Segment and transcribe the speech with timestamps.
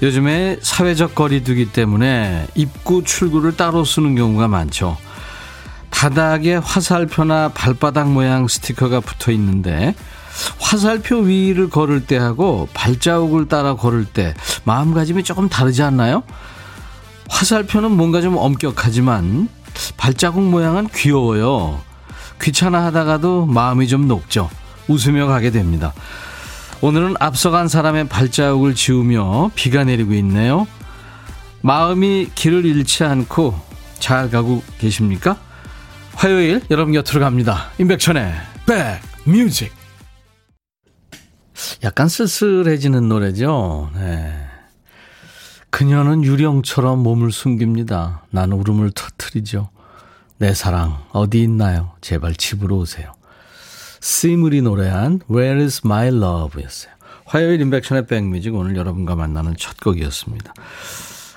[0.00, 4.96] 요즘에 사회적 거리두기 때문에 입구 출구를 따로 쓰는 경우가 많죠.
[5.90, 9.94] 바닥에 화살표나 발바닥 모양 스티커가 붙어 있는데
[10.60, 14.34] 화살표 위를 걸을 때 하고 발자국을 따라 걸을 때
[14.64, 16.22] 마음가짐이 조금 다르지 않나요?
[17.28, 19.48] 화살표는 뭔가 좀 엄격하지만
[19.96, 21.80] 발자국 모양은 귀여워요.
[22.40, 24.48] 귀찮아 하다가도 마음이 좀 녹죠.
[24.86, 25.92] 웃으며 가게 됩니다.
[26.80, 30.66] 오늘은 앞서간 사람의 발자국을 지우며 비가 내리고 있네요.
[31.60, 33.58] 마음이 길을 잃지 않고
[33.98, 35.36] 잘 가고 계십니까?
[36.14, 37.70] 화요일 여러분 곁으로 갑니다.
[37.78, 38.32] 임백천의
[39.24, 39.72] 백뮤직
[41.82, 43.90] 약간 쓸쓸해지는 노래죠.
[43.94, 44.32] 네.
[45.70, 48.22] 그녀는 유령처럼 몸을 숨깁니다.
[48.30, 49.68] 나는 울음을 터트리죠.
[50.38, 51.92] 내 사랑 어디 있나요?
[52.00, 53.17] 제발 집으로 오세요.
[54.08, 56.90] 시물이 노래한 Where is my love 였어요.
[57.26, 60.54] 화요일 임백천의 백뮤직 오늘 여러분과 만나는 첫 곡이었습니다.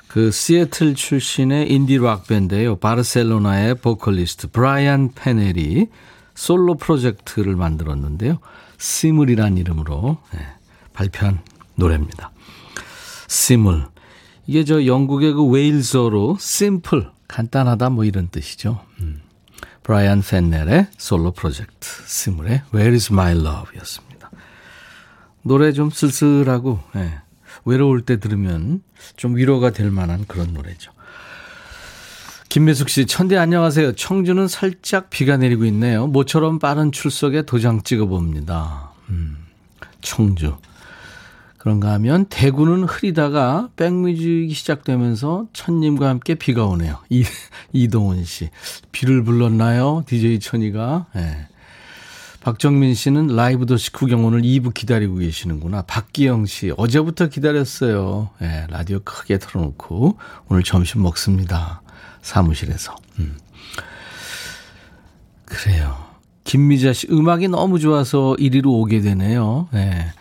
[0.08, 2.78] 그 시애틀 출신의 인디 락 밴드예요.
[2.78, 5.88] 바르셀로나의 보컬리스트 브라이언 페넬이
[6.34, 8.40] 솔로 프로젝트를 만들었는데요.
[8.78, 10.40] 시물이란 이름으로 네,
[10.94, 11.42] 발표한
[11.76, 12.32] 노래입니다.
[13.28, 13.86] 시물.
[14.48, 18.80] 이게 저 영국의 그 웨일스어로 simple, 간단하다 뭐 이런 뜻이죠.
[19.02, 19.21] 음.
[19.84, 24.30] 브라이언 펜넬의 솔로 프로젝트 스물의 Where is my love 였습니다.
[25.42, 27.20] 노래 좀 쓸쓸하고 예,
[27.66, 28.84] 외로울 때 들으면
[29.18, 30.92] 좀 위로가 될 만한 그런 노래죠.
[32.50, 33.94] 김매숙 씨, 천대 안녕하세요.
[33.94, 36.06] 청주는 살짝 비가 내리고 있네요.
[36.08, 38.92] 모처럼 빠른 출석에 도장 찍어봅니다.
[39.10, 39.38] 음,
[40.02, 40.58] 청주.
[41.62, 46.98] 그런가 하면 대구는 흐리다가 백뮤직이 시작되면서 천님과 함께 비가 오네요.
[47.12, 47.24] 이,
[47.72, 48.50] 이동훈 씨.
[48.92, 50.04] 비를 불렀나요?
[50.08, 51.06] DJ 천이가.
[51.14, 51.48] 네.
[52.42, 55.84] 박정민 씨는 라이브 도시 구경 오늘 2부 기다리고 계시는구나.
[55.84, 56.74] 박기영 씨.
[56.76, 58.32] 어제부터 기다렸어요.
[58.40, 60.18] 네, 라디오 크게 틀어놓고
[60.48, 61.84] 오늘 점심 먹습니다.
[62.24, 62.96] 사무실에서.
[63.20, 63.38] 음.
[65.46, 65.96] 그래요.
[66.44, 67.06] 김미자 씨.
[67.12, 69.68] 음악이 너무 좋아서 1위로 오게 되네요.
[69.72, 70.12] 네.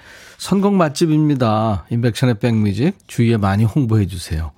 [0.40, 1.84] 선곡 맛집입니다.
[1.90, 4.52] 인백션의 백뮤직 주위에 많이 홍보해 주세요.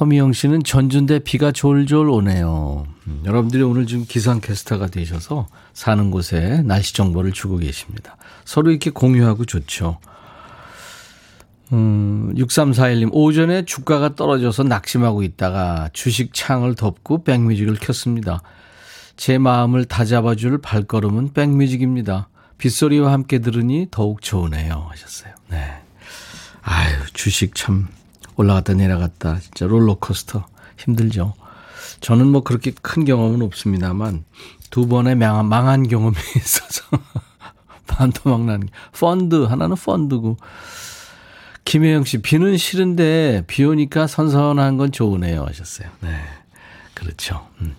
[0.00, 2.86] 허미영 씨는 전주인데 비가 졸졸 오네요.
[3.06, 8.16] 음, 여러분들이 오늘 지금 기상캐스터가 되셔서 사는 곳에 날씨 정보를 주고 계십니다.
[8.46, 9.98] 서로 이렇게 공유하고 좋죠.
[11.74, 18.40] 음, 6341님, 오전에 주가가 떨어져서 낙심하고 있다가 주식 창을 덮고 백뮤직을 켰습니다.
[19.18, 22.30] 제 마음을 다잡아줄 발걸음은 백뮤직입니다.
[22.58, 24.86] 빗소리와 함께 들으니 더욱 좋으네요.
[24.90, 25.34] 하셨어요.
[25.48, 25.82] 네.
[26.62, 27.88] 아유, 주식 참
[28.36, 29.38] 올라갔다 내려갔다.
[29.40, 30.46] 진짜 롤러코스터.
[30.78, 31.34] 힘들죠.
[32.00, 34.24] 저는 뭐 그렇게 큰 경험은 없습니다만
[34.70, 36.82] 두 번의 망한, 망한 경험이 있어서
[37.86, 40.36] 반토막 난 펀드 하나는 펀드고
[41.64, 45.88] 김혜영 씨 비는 싫은데 비 오니까 선선한 건 좋으네요 하셨어요.
[46.00, 46.20] 네.
[46.94, 47.46] 그렇죠.
[47.60, 47.74] 음.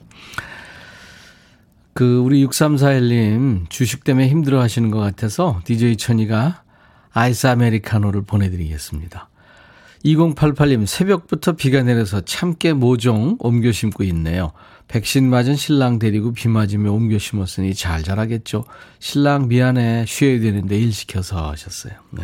[1.97, 6.61] 그 우리 6341님 주식 때문에 힘들어 하시는 것 같아서 DJ 천이가
[7.11, 9.29] 아이스 아메리카노를 보내드리겠습니다.
[10.05, 14.51] 2088님 새벽부터 비가 내려서 참깨 모종 옮겨 심고 있네요.
[14.87, 18.65] 백신 맞은 신랑 데리고 비 맞으며 옮겨 심었으니 잘 자라겠죠.
[18.99, 21.93] 신랑 미안해 쉬어야 되는데 일 시켜서 하셨어요.
[22.11, 22.21] 네.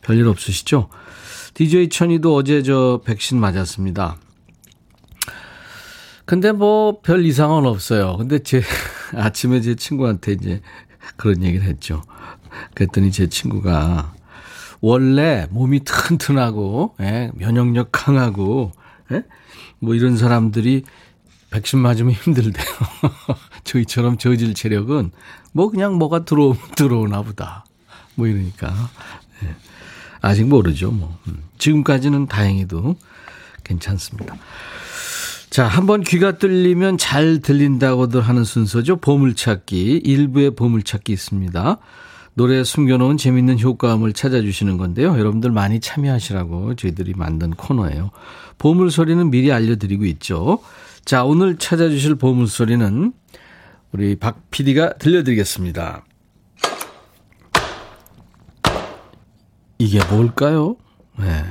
[0.00, 0.90] 별일 없으시죠?
[1.54, 4.16] DJ 천이도 어제 저 백신 맞았습니다.
[6.28, 8.18] 근데 뭐 별 이상은 없어요.
[8.18, 8.60] 근데 제
[9.16, 10.60] 아침에 제 친구한테 이제
[11.16, 12.02] 그런 얘기를 했죠.
[12.74, 14.12] 그랬더니 제 친구가
[14.82, 18.72] 원래 몸이 튼튼하고 예, 면역력 강하고
[19.10, 19.22] 예?
[19.78, 20.84] 뭐 이런 사람들이
[21.48, 22.66] 백신 맞으면 힘들대요.
[23.64, 25.12] 저희처럼 저질 체력은
[25.52, 27.64] 뭐 그냥 뭐가 들어오 들어오나 보다.
[28.16, 28.68] 뭐 이러니까
[29.44, 29.56] 예.
[30.20, 30.90] 아직 모르죠.
[30.90, 31.42] 뭐 음.
[31.56, 32.96] 지금까지는 다행히도
[33.64, 34.36] 괜찮습니다.
[35.50, 38.96] 자, 한번 귀가 뚫리면 잘 들린다고들 하는 순서죠.
[38.96, 40.02] 보물찾기.
[40.04, 41.78] 일부의 보물찾기 있습니다.
[42.34, 45.18] 노래에 숨겨놓은 재밌는 효과음을 찾아주시는 건데요.
[45.18, 48.10] 여러분들 많이 참여하시라고 저희들이 만든 코너예요.
[48.58, 50.60] 보물소리는 미리 알려드리고 있죠.
[51.04, 53.12] 자, 오늘 찾아주실 보물소리는
[53.92, 56.04] 우리 박 PD가 들려드리겠습니다.
[59.78, 60.76] 이게 뭘까요?
[61.18, 61.44] 네.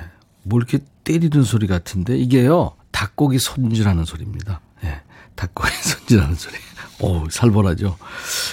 [0.44, 2.77] 뭐 이렇게 때리는 소리 같은데 이게요.
[2.98, 4.60] 닭고기 손질하는 소리입니다.
[4.84, 5.02] 예.
[5.36, 6.56] 닭고기 손질하는 소리.
[7.00, 7.96] 오, 살벌하죠.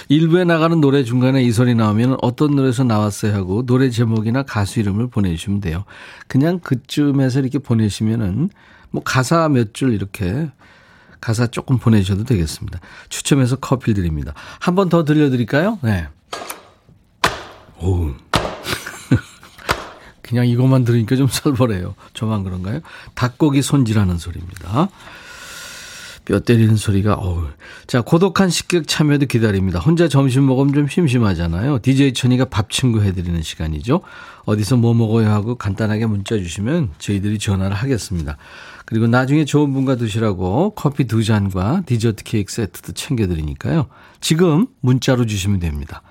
[0.07, 5.07] 일부에 나가는 노래 중간에 이 소리 나오면 어떤 노래에서 나왔어요 하고 노래 제목이나 가수 이름을
[5.09, 5.83] 보내주시면 돼요.
[6.27, 8.51] 그냥 그쯤에서 이렇게 보내시면은
[8.91, 10.51] 뭐 가사 몇 줄 이렇게
[11.19, 12.79] 가사 조금 보내주셔도 되겠습니다.
[13.09, 14.33] 추첨해서 커피 드립니다.
[14.59, 15.79] 한 번 더 들려드릴까요?
[15.81, 16.07] 네.
[17.81, 18.13] 오.
[20.25, 21.95] 그냥 이것만 들으니까 좀 살벌해요.
[22.13, 22.81] 저만 그런가요?
[23.13, 24.89] 닭고기 손질하는 소리입니다.
[26.25, 27.45] 뼈 때리는 소리가 어우.
[27.85, 29.79] 자, 고독한 식객 참여도 기다립니다.
[29.79, 31.79] 혼자 점심 먹으면 좀 심심하잖아요.
[31.83, 34.01] DJ 천이가 밥 친구 해드리는 시간이죠.
[34.45, 38.37] 어디서 뭐 먹어야 하고 간단하게 문자 주시면 저희들이 전화를 하겠습니다.
[38.85, 43.85] 그리고 나중에 좋은 분과 드시라고 커피 두 잔과 디저트 케이크 세트도 챙겨드리니까요.
[44.19, 46.01] 지금 문자로 주시면 됩니다.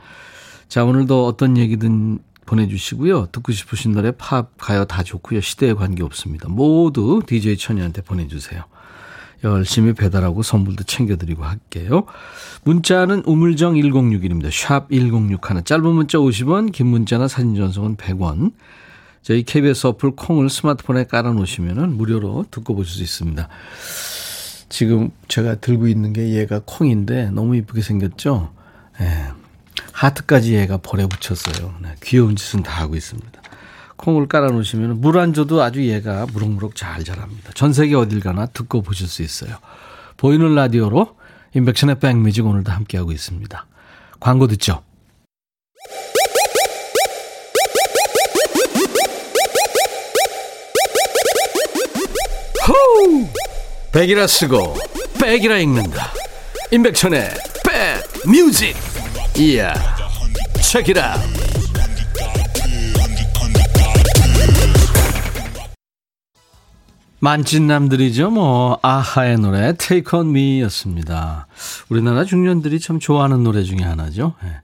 [0.68, 3.26] 자, 오늘도 어떤 얘기든 보내주시고요.
[3.32, 5.40] 듣고 싶으신 노래 팝, 가요 다 좋고요.
[5.40, 6.48] 시대에 관계없습니다.
[6.48, 8.64] 모두 DJ 천이한테 보내주세요.
[9.44, 12.04] 열심히 배달하고 선물도 챙겨드리고 할게요.
[12.64, 14.50] 문자는 우물정 1061입니다.
[14.50, 15.64] 샵 1061.
[15.64, 18.52] 짧은 문자 50원, 긴 문자나 사진 전송은 100원.
[19.22, 23.48] 저희 KBS 어플 콩을 스마트폰에 깔아놓으시면 무료로 듣고 보실 수 있습니다.
[24.68, 28.50] 지금 제가 들고 있는 게 얘가 콩인데 너무 이쁘게 생겼죠?
[29.00, 29.43] 예.
[29.94, 31.74] 하트까지 얘가 볼에 붙였어요.
[31.80, 33.30] 네, 귀여운 짓은 다 하고 있습니다.
[33.96, 37.52] 콩을 깔아놓으시면 물 안 줘도 아주 얘가 무럭무럭 잘 자랍니다.
[37.54, 39.56] 전 세계 어딜 가나 듣고 보실 수 있어요.
[40.16, 41.16] 보이는 라디오로
[41.54, 43.66] 인백션의 백뮤직 오늘도 함께하고 있습니다.
[44.18, 44.82] 광고 듣죠?
[52.66, 53.26] 호우!
[53.92, 54.74] 백이라 쓰고
[55.20, 56.12] 백이라 읽는다.
[56.72, 57.30] 임백천의
[58.24, 58.93] 백뮤직.
[59.36, 59.74] 이야.
[60.62, 61.14] 책이라.
[67.20, 68.30] 만찢남들이죠.
[68.30, 71.46] 뭐 아하의 노래 Take On Me였습니다.
[71.88, 74.34] 우리나라 중년들이 참 좋아하는 노래 중에 하나죠.
[74.42, 74.48] 네.
[74.50, 74.56] 예.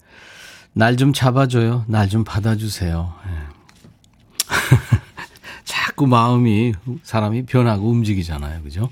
[0.73, 1.85] 날좀 잡아줘요.
[1.89, 3.15] 날 좀 받아주세요.
[3.27, 3.33] 네.
[5.65, 8.63] 자꾸 마음이 사람이 변하고 움직이잖아요.
[8.63, 8.91] 그죠?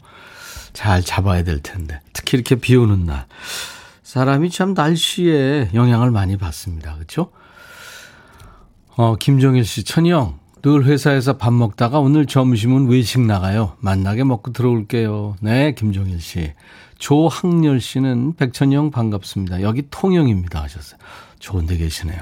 [0.72, 2.00] 잘 잡아야 될 텐데.
[2.12, 3.26] 특히 이렇게 비 오는 날.
[4.12, 6.94] 사람이 참 날씨에 영향을 많이 받습니다.
[6.94, 7.30] 그렇죠?
[8.96, 13.76] 어, 김종일 씨, 천영, 늘 회사에서 밥 먹다가 오늘 점심은 외식 나가요.
[13.80, 15.36] 만나게 먹고 들어올게요.
[15.42, 16.54] 네, 김종일 씨.
[16.96, 19.60] 조학렬 씨는 백천영 반갑습니다.
[19.60, 20.98] 여기 통영입니다 하셨어요.
[21.38, 22.18] 좋은 데 계시네요.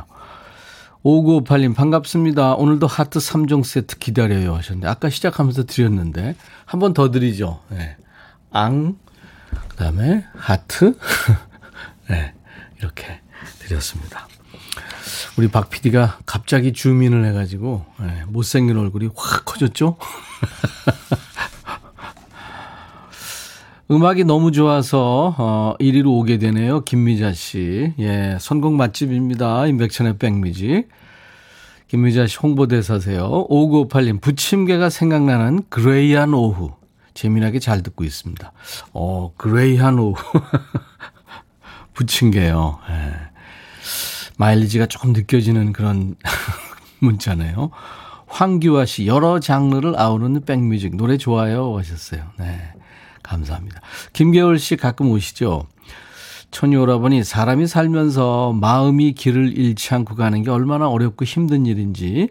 [1.05, 2.55] 5958님 반갑습니다.
[2.55, 6.35] 오늘도 하트 3종 세트 기다려요 하셨는데 아까 시작하면서 드렸는데
[6.65, 7.61] 한 번 더 드리죠.
[7.71, 7.97] 네.
[8.51, 8.97] 앙
[9.69, 10.99] 그다음에 하트
[12.09, 12.33] 네.
[12.79, 13.21] 이렇게
[13.61, 14.29] 드렸습니다.
[15.39, 19.97] 우리 박 PD가 갑자기 주민을 해가지고 네, 못생긴 얼굴이 확 커졌죠?
[23.89, 26.81] 음악이 너무 좋아서 어 1위로 오게 되네요.
[26.81, 27.93] 김미자 씨.
[28.01, 29.67] 예, 선곡 맛집입니다.
[29.69, 30.87] 임백천의 백미지.
[31.87, 33.47] 김미자 씨 홍보대사세요.
[33.49, 36.73] 5958님 부침개가 생각나는 그레이한 오후.
[37.15, 38.53] 재미나게 잘 듣고 있습니다.
[38.93, 40.17] 어, 그레이한 오후.
[41.97, 42.79] 부침개요.
[42.91, 43.13] 예.
[44.37, 46.15] 마일리지가 조금 느껴지는 그런
[47.01, 47.71] 문자네요.
[48.29, 50.95] 황규화 씨, 여러 장르를 아우르는 백뮤직.
[50.97, 51.77] 노래 좋아요.
[51.79, 52.23] 하셨어요.
[52.39, 52.61] 네.
[53.23, 53.81] 감사합니다.
[54.13, 55.67] 김계월 씨 가끔 오시죠?
[56.51, 62.29] 천이 오라버니 사람이 살면서 마음이 길을 잃지 않고 가는 게 얼마나 어렵고 힘든 일인지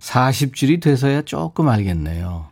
[0.00, 2.46] 40줄이 돼서야 조금 알겠네요.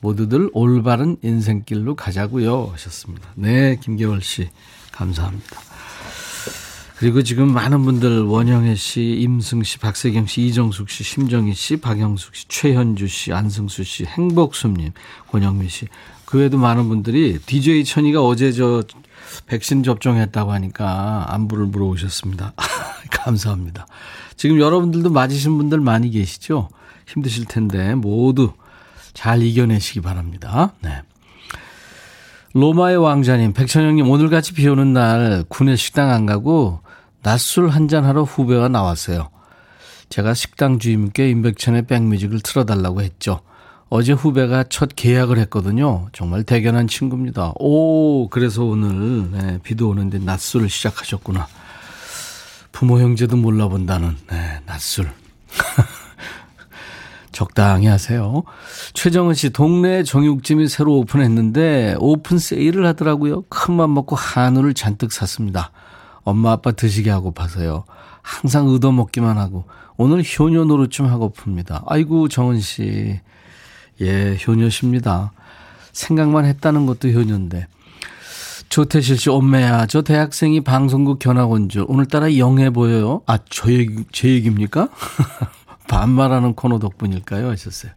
[0.00, 3.30] 모두들 올바른 인생길로 가자고요 하셨습니다.
[3.34, 4.50] 네, 김계월 씨
[4.92, 5.67] 감사합니다.
[6.98, 12.34] 그리고 지금 많은 분들 원영애 씨, 임승 씨, 박세경 씨, 이정숙 씨, 심정희 씨, 박영숙
[12.34, 14.90] 씨, 최현주 씨, 안승수 씨, 행복수님,
[15.30, 15.86] 권영미 씨.
[16.24, 18.82] 그 외에도 많은 분들이 DJ 천이가 어제 저
[19.46, 22.54] 백신 접종했다고 하니까 안부를 물어오셨습니다.
[23.12, 23.86] 감사합니다.
[24.36, 26.68] 지금 여러분들도 맞으신 분들 많이 계시죠?
[27.06, 28.54] 힘드실 텐데 모두
[29.14, 30.72] 잘 이겨내시기 바랍니다.
[30.80, 31.02] 네.
[32.54, 36.80] 로마의 왕자님, 백천영님, 오늘같이 비 오는 날 군내 식당 안 가고
[37.28, 39.28] 낮술 한잔하러 후배가 나왔어요.
[40.08, 43.40] 제가 식당 주임께 임백천의 백뮤직을 틀어달라고 했죠.
[43.90, 46.08] 어제 후배가 첫 계약을 했거든요.
[46.14, 47.52] 정말 대견한 친구입니다.
[47.56, 51.48] 오, 그래서 오늘 네, 비도 오는데 낮술을 시작하셨구나.
[52.72, 55.10] 부모 형제도 몰라본다는 네, 낮술.
[57.32, 58.42] 적당히 하세요.
[58.94, 63.42] 최정은 씨, 동네 정육점이 새로 오픈했는데 오픈 세일을 하더라고요.
[63.50, 65.72] 큰 맘 먹고 한우를 잔뜩 샀습니다.
[66.22, 67.84] 엄마 아빠 드시게 하고 봐서요.
[68.22, 69.64] 항상 얻어먹기만 하고
[69.96, 71.82] 오늘 효녀 노릇 좀 하고 풉니다.
[71.86, 73.20] 아이고 정은 씨.
[74.00, 75.32] 예, 효녀십니다.
[75.92, 77.66] 생각만 했다는 것도 효녀인데.
[78.68, 79.86] 조태실 씨, 엄매야.
[79.86, 81.84] 저 대학생이 방송국 견학 온 줄.
[81.88, 83.22] 오늘따라 영해 보여요.
[83.26, 84.88] 아, 저 얘기, 제 얘기입니까?
[85.88, 87.48] 반말하는 코너 덕분일까요?
[87.48, 87.92] 하셨어요.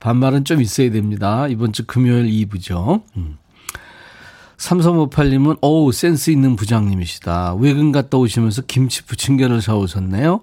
[0.00, 1.46] 반말은 좀 있어야 됩니다.
[1.48, 3.02] 이번 주 금요일 2부죠.
[3.16, 3.36] 음.
[4.58, 7.54] 3358님은, 어우, 센스 있는 부장님이시다.
[7.54, 10.40] 외근 갔다 오시면서 김치 부침개를 사오셨네요.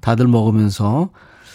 [0.00, 1.10] 다들 먹으면서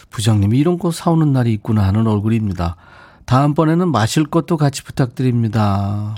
[0.10, 2.78] 부장님이 이런 거 사오는 날이 있구나 하는 얼굴입니다.
[3.26, 6.16] 다음번에는 마실 것도 같이 부탁드립니다.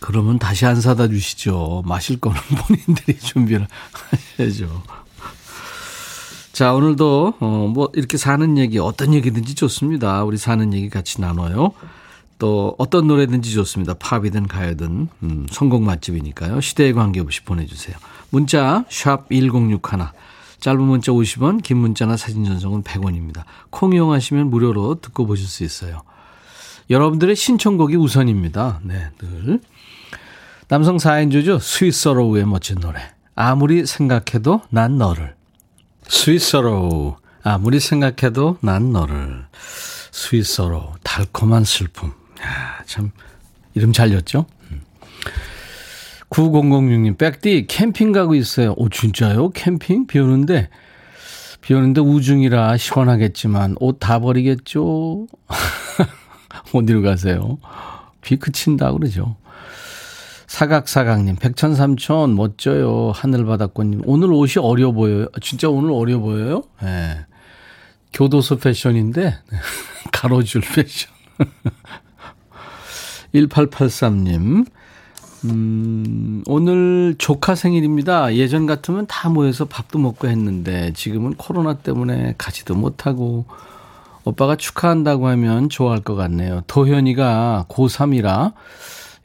[0.00, 1.82] 그러면 다시 안 사다 주시죠.
[1.86, 3.66] 마실 거는 본인들이 준비를
[4.36, 4.82] 하셔야죠.
[6.52, 10.24] 자, 오늘도, 어, 뭐, 이렇게 사는 얘기, 어떤 얘기든지 좋습니다.
[10.24, 11.72] 우리 사는 얘기 같이 나눠요.
[12.38, 13.94] 또, 어떤 노래든지 좋습니다.
[13.94, 16.60] 팝이든 가요든, 음, 성공 맛집이니까요.
[16.60, 17.96] 시대에 관계없이 보내주세요.
[18.30, 20.12] 문자, 샵 1061.
[20.60, 23.44] 짧은 문자 50원, 긴 문자나 사진 전송은 100원입니다.
[23.70, 26.02] 콩 이용하시면 무료로 듣고 보실 수 있어요.
[26.90, 28.80] 여러분들의 신청곡이 우선입니다.
[28.82, 29.60] 네, 늘.
[30.68, 31.60] 남성 4인조죠.
[31.60, 33.00] 스윗소로우의 멋진 노래.
[33.34, 35.34] 아무리 생각해도 난 너를.
[36.08, 37.16] 스윗소로우.
[37.42, 39.46] 아무리 생각해도 난 너를.
[40.10, 40.94] 스윗소로우.
[41.04, 42.12] 달콤한 슬픔.
[42.42, 43.10] 야, 참,
[43.74, 44.46] 이름 잘 지었죠?
[46.30, 48.74] 9006님, 백디, 캠핑 가고 있어요.
[48.76, 49.50] 오, 진짜요?
[49.50, 50.06] 캠핑?
[50.06, 50.68] 비 오는데,
[51.60, 55.26] 비 오는데 우중이라 시원하겠지만, 옷 다 버리겠죠?
[56.72, 57.58] 어디로 가세요?
[58.20, 59.36] 비 그친다 그러죠.
[60.46, 63.12] 사각사각님, 백천삼천, 멋져요.
[63.14, 64.02] 하늘바닷꽃님.
[64.04, 65.26] 오늘 옷이 어려 보여요.
[65.42, 66.62] 진짜 오늘 어려 보여요?
[66.82, 66.86] 예.
[66.86, 67.26] 네.
[68.12, 69.34] 교도소 패션인데,
[70.12, 71.10] 가로줄 패션.
[73.34, 74.66] 1883님,
[75.44, 78.34] 음, 오늘 조카 생일입니다.
[78.34, 83.46] 예전 같으면 다 모여서 밥도 먹고 했는데, 지금은 코로나 때문에 가지도 못하고,
[84.28, 86.62] 오빠가 축하한다고 하면 좋아할 것 같네요.
[86.66, 88.52] 도현이가 고3이라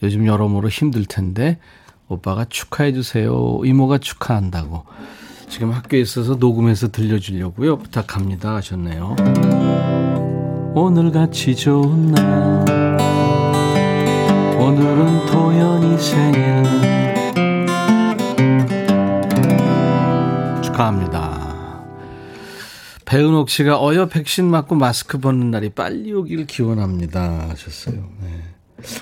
[0.02, 1.60] 요즘 여러모로 힘들 텐데
[2.08, 3.60] 오빠가 축하해 주세요.
[3.64, 4.84] 이모가 축하한다고.
[5.50, 7.80] 지금 학교에 있어서 녹음해서 들려주려고요.
[7.80, 9.16] 부탁합니다 하셨네요.
[10.76, 12.83] 오늘같이 좋은 날
[14.64, 16.64] 오늘은 도연이 생일
[20.64, 21.84] 축하합니다.
[23.04, 28.10] 배은옥 씨가 어여 백신 맞고 마스크 벗는 날이 빨리 오길 기원합니다 하셨어요.
[28.22, 28.42] 네.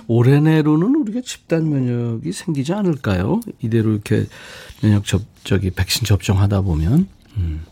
[0.08, 3.40] 올해 내로는 우리가 집단 면역이 생기지 않을까요?
[3.62, 4.26] 이대로 이렇게
[4.82, 7.08] 면역 접, 저기 백신 접종하다 보면.
[7.38, 7.64] 음.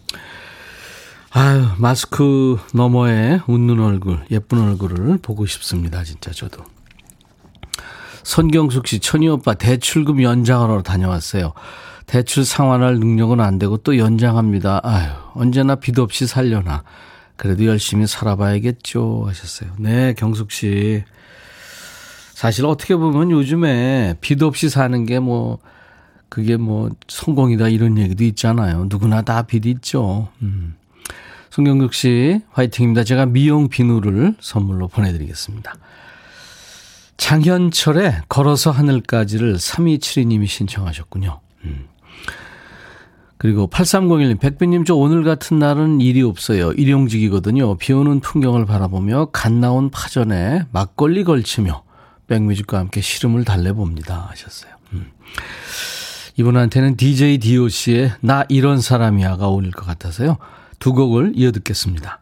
[1.32, 6.04] 아유, 마스크 너머에 웃는 얼굴, 예쁜 얼굴을 보고 싶습니다.
[6.04, 6.64] 진짜 저도.
[8.30, 11.54] 선경숙 씨, 천희 오빠 대출금 연장하러 다녀왔어요.
[12.06, 14.82] 대출 상환할 능력은 안 되고 또 연장합니다.
[14.84, 16.84] 아유, 언제나 빚 없이 살려나.
[17.38, 19.24] 그래도 열심히 살아봐야겠죠.
[19.26, 19.72] 하셨어요.
[19.80, 21.04] 네, 경숙 씨.
[22.36, 25.58] 사실 어떻게 보면 요즘에 빚 없이 사는 게 뭐,
[26.30, 28.86] 그게 뭐 성공이다 이런 얘기도 있잖아요.
[28.90, 30.28] 누구나 다 빚 있죠.
[30.44, 30.76] 음.
[31.50, 33.06] 송경국 씨, 화이팅입니다.
[33.06, 35.74] 제가 미용 비누를 선물로 보내드리겠습니다.
[37.20, 41.42] 장현철의 걸어서 하늘까지를 3272님이 신청하셨군요.
[41.66, 41.88] 음.
[43.38, 46.72] 그리고 8301님, 백빈님, 저 오늘 같은 날은 일이 없어요.
[46.72, 47.76] 일용직이거든요.
[47.76, 51.84] 비 오는 풍경을 바라보며 갓 나온 파전에 막걸리 걸치며
[52.28, 54.28] 백뮤직과 함께 시름을 달래봅니다.
[54.32, 54.72] 하셨어요.
[54.94, 55.12] 음.
[56.38, 60.38] 이분한테는 DJ DOC의 나 이런 사람이야가 어울릴 것 같아서요.
[60.80, 62.22] 두 곡을 이어 듣겠습니다.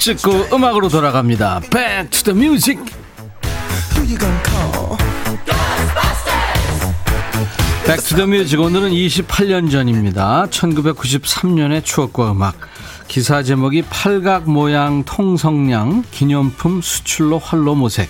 [0.00, 1.60] 찍고 음악으로 돌아갑니다.
[1.70, 2.80] Back to the music.
[7.84, 10.46] Back to the music 오늘은 28년 전입니다.
[10.46, 12.56] 1993년의 추억과 음악.
[13.08, 18.08] 기사 제목이 팔각 모양 통성냥 기념품 수출로 활로 모색.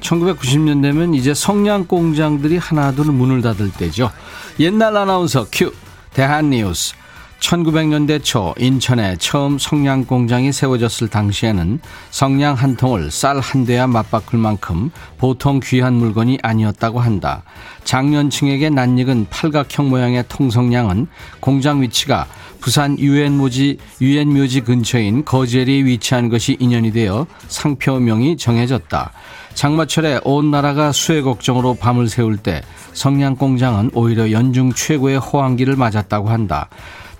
[0.00, 4.10] 1990년 되면 이제 성냥 공장들이 하나둘 문을 닫을 때죠.
[4.58, 5.72] 옛날 아나운서 큐
[6.14, 6.94] 대한뉴스
[7.40, 11.80] 1900년대 초 인천에 처음 성냥 공장이 세워졌을 당시에는
[12.10, 17.44] 성냥 한 통을 쌀 한 대야 맞바꿀 만큼 보통 귀한 물건이 아니었다고 한다.
[17.84, 21.06] 장년층에게 낯익은 팔각형 모양의 통성량은
[21.40, 22.26] 공장 위치가
[22.60, 29.12] 부산 유엔묘지 유엔묘지 근처인 거제리에 위치한 것이 인연이 되어 상표명이 정해졌다.
[29.54, 36.28] 장마철에 온 나라가 수해 걱정으로 밤을 새울 때 성냥 공장은 오히려 연중 최고의 호황기를 맞았다고
[36.28, 36.68] 한다.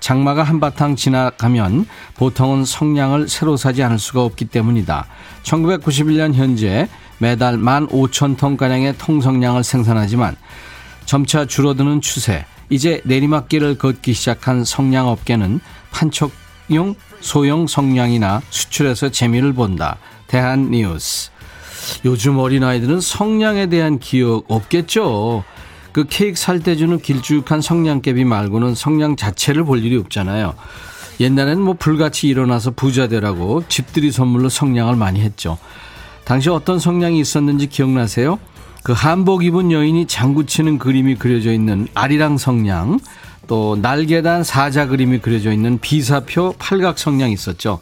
[0.01, 1.87] 장마가 한바탕 지나가면
[2.17, 5.07] 보통은 성냥을 새로 사지 않을 수가 없기 때문이다.
[5.43, 6.89] 1991년 현재
[7.19, 10.37] 매달 15,000톤가량의 통성량을 생산하지만
[11.05, 19.97] 점차 줄어드는 추세, 이제 내리막길을 걷기 시작한 성냥업계는 판촉용 소형 성냥이나 수출해서 재미를 본다.
[20.27, 21.31] 대한뉴스.
[22.05, 25.45] 요즘 어린아이들은 성냥에 대한 기억 없겠죠?
[25.93, 30.55] 그 케이크 살 때 주는 길쭉한 성냥개비 말고는 성냥 자체를 볼 일이 없잖아요.
[31.21, 35.59] 옛날에는 뭐 불같이 일어나서 부자 되라고 집들이 선물로 성냥을 많이 했죠.
[36.25, 38.39] 당시 어떤 성냥이 있었는지 기억나세요?
[38.85, 43.01] 그 한복 입은 여인이 장구 치는 그림이 그려져 있는 아리랑 성냥,
[43.47, 47.81] 또 날개단 사자 그림이 그려져 있는 비사표 팔각 성냥 있었죠.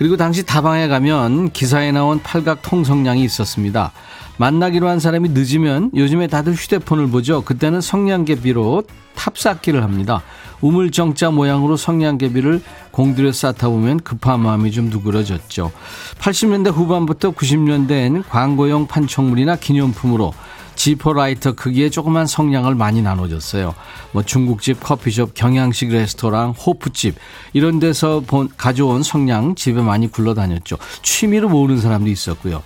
[0.00, 3.92] 그리고 당시 다방에 가면 기사에 나온 팔각 통성냥이 있었습니다.
[4.38, 7.42] 만나기로 한 사람이 늦으면 요즘에 다들 휴대폰을 보죠.
[7.42, 10.22] 그때는 성냥개비로 탑쌓기를 합니다.
[10.62, 15.70] 우물정자 모양으로 성냥개비를 공들여 쌓다 보면 급한 마음이 좀 누그러졌죠.
[16.18, 20.32] 80년대 후반부터 90년대엔 광고용 판촉물이나 기념품으로
[20.80, 23.74] 지퍼라이터 크기의 조그만 성냥을 많이 나눠줬어요.
[24.12, 27.16] 뭐 중국집, 커피숍, 경양식 레스토랑, 호프집
[27.52, 30.78] 이런 데서 본, 가져온 성냥 집에 많이 굴러다녔죠.
[31.02, 32.62] 취미로 모으는 사람도 있었고요.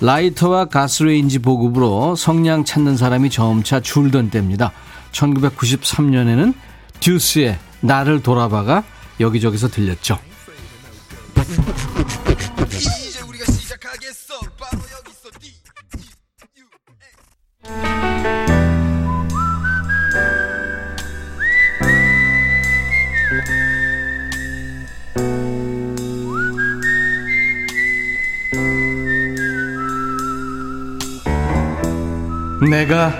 [0.00, 4.72] 라이터와 가스레인지 보급으로 성냥 찾는 사람이 점차 줄던 때입니다.
[5.12, 6.54] 1993년에는
[7.00, 8.82] 듀스의 나를 돌아봐가
[9.20, 10.18] 여기저기서 들렸죠.
[32.78, 33.12] 내가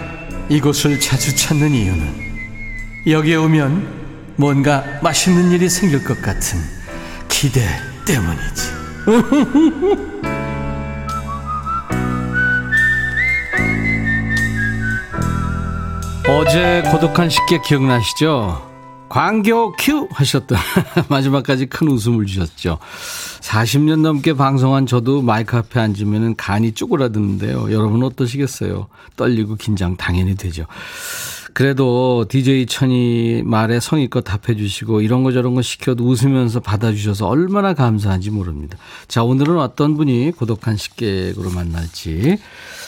[0.49, 2.14] 이곳을 자주 찾는 이유는
[3.09, 6.61] 여기에 오면 뭔가 맛있는 일이 생길 것 같은
[7.27, 7.66] 기대
[8.07, 8.62] 때문이지.
[16.29, 18.64] 어제 고독한 식객 기억나시죠?
[19.09, 20.57] 광교 큐 하셨던
[21.11, 22.79] 마지막까지 큰 웃음을 주셨죠.
[23.49, 27.73] 40년 넘게 방송한 저도 마이크 앞에 앉으면 간이 쪼그라드는데요.
[27.73, 28.89] 여러분 어떠시겠어요?
[29.17, 30.67] 떨리고 긴장 당연히 되죠.
[31.59, 38.31] 그래도 DJ 천이 말에 성의껏 답해주시고 이런 거 저런 거 시켜도 웃으면서 받아주셔서 얼마나 감사한지
[38.31, 38.79] 모릅니다.
[39.09, 42.38] 자, 오늘은 어떤 분이 고독한 식객으로 만날지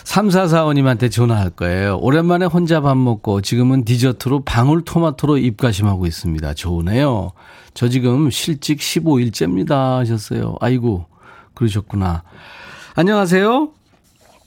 [0.05, 1.99] 3445님한테 전화할 거예요.
[2.01, 6.55] 오랜만에 혼자 밥 먹고 지금은 디저트로 방울토마토로 입가심하고 있습니다.
[6.55, 7.33] 좋으네요.
[7.75, 10.55] 저 지금 실직 15일째입니다 하셨어요.
[10.61, 11.07] 아이고,
[11.55, 12.23] 그러셨구나.
[12.95, 13.80] 안녕하세요.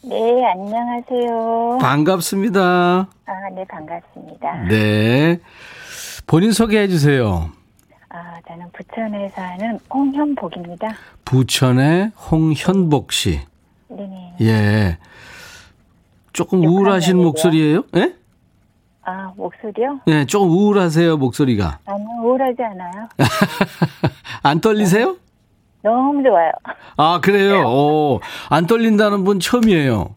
[0.05, 1.77] 네, 안녕하세요.
[1.81, 2.61] 반갑습니다.
[2.61, 4.63] 아, 네, 반갑습니다.
[4.67, 5.39] 네.
[6.27, 7.49] 본인 소개해 주세요.
[8.09, 10.89] 아, 저는 부천에 사는 홍현복입니다.
[11.25, 13.39] 부천의 홍현복 씨.
[13.87, 14.35] 네네.
[14.41, 14.97] 예.
[16.33, 17.27] 조금 우울하신 아니고요.
[17.27, 17.83] 목소리예요?
[17.95, 18.13] 예?
[19.05, 19.99] 아, 목소리요?
[20.07, 21.79] 예, 조금 우울하세요, 목소리가.
[21.85, 23.07] 아니요, 우울하지 않아요.
[24.43, 25.17] 안 떨리세요?
[25.84, 26.52] 너무 좋아요.
[26.98, 27.67] 아, 그래요?
[27.67, 28.19] 오,
[28.50, 30.15] 안 떨린다는 분 처음이에요.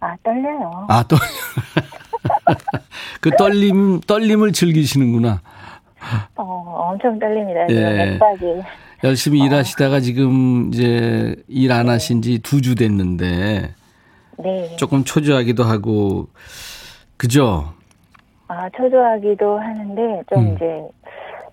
[0.00, 0.86] 아, 떨려요.
[0.88, 1.18] 아, 떨,
[3.20, 5.40] 그 떨림, 떨림을 즐기시는구나.
[6.36, 7.66] 어, 엄청 떨립니다.
[7.70, 8.12] 예.
[8.12, 8.44] 맥박이.
[9.04, 13.74] 열심히 일하시다가 지금 이제 일 안 하신 지 두 주 됐는데
[14.38, 14.76] 네.
[14.76, 16.28] 조금 초조하기도 하고,
[17.16, 17.74] 그죠?
[18.46, 20.54] 아, 초조하기도 하는데, 좀 음.
[20.54, 20.82] 이제,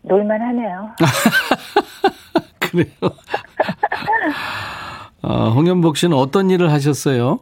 [0.03, 0.91] 놀만 하네요.
[2.71, 2.87] 그래요.
[5.21, 7.39] 어, 홍현복 씨는 어떤 일을 하셨어요?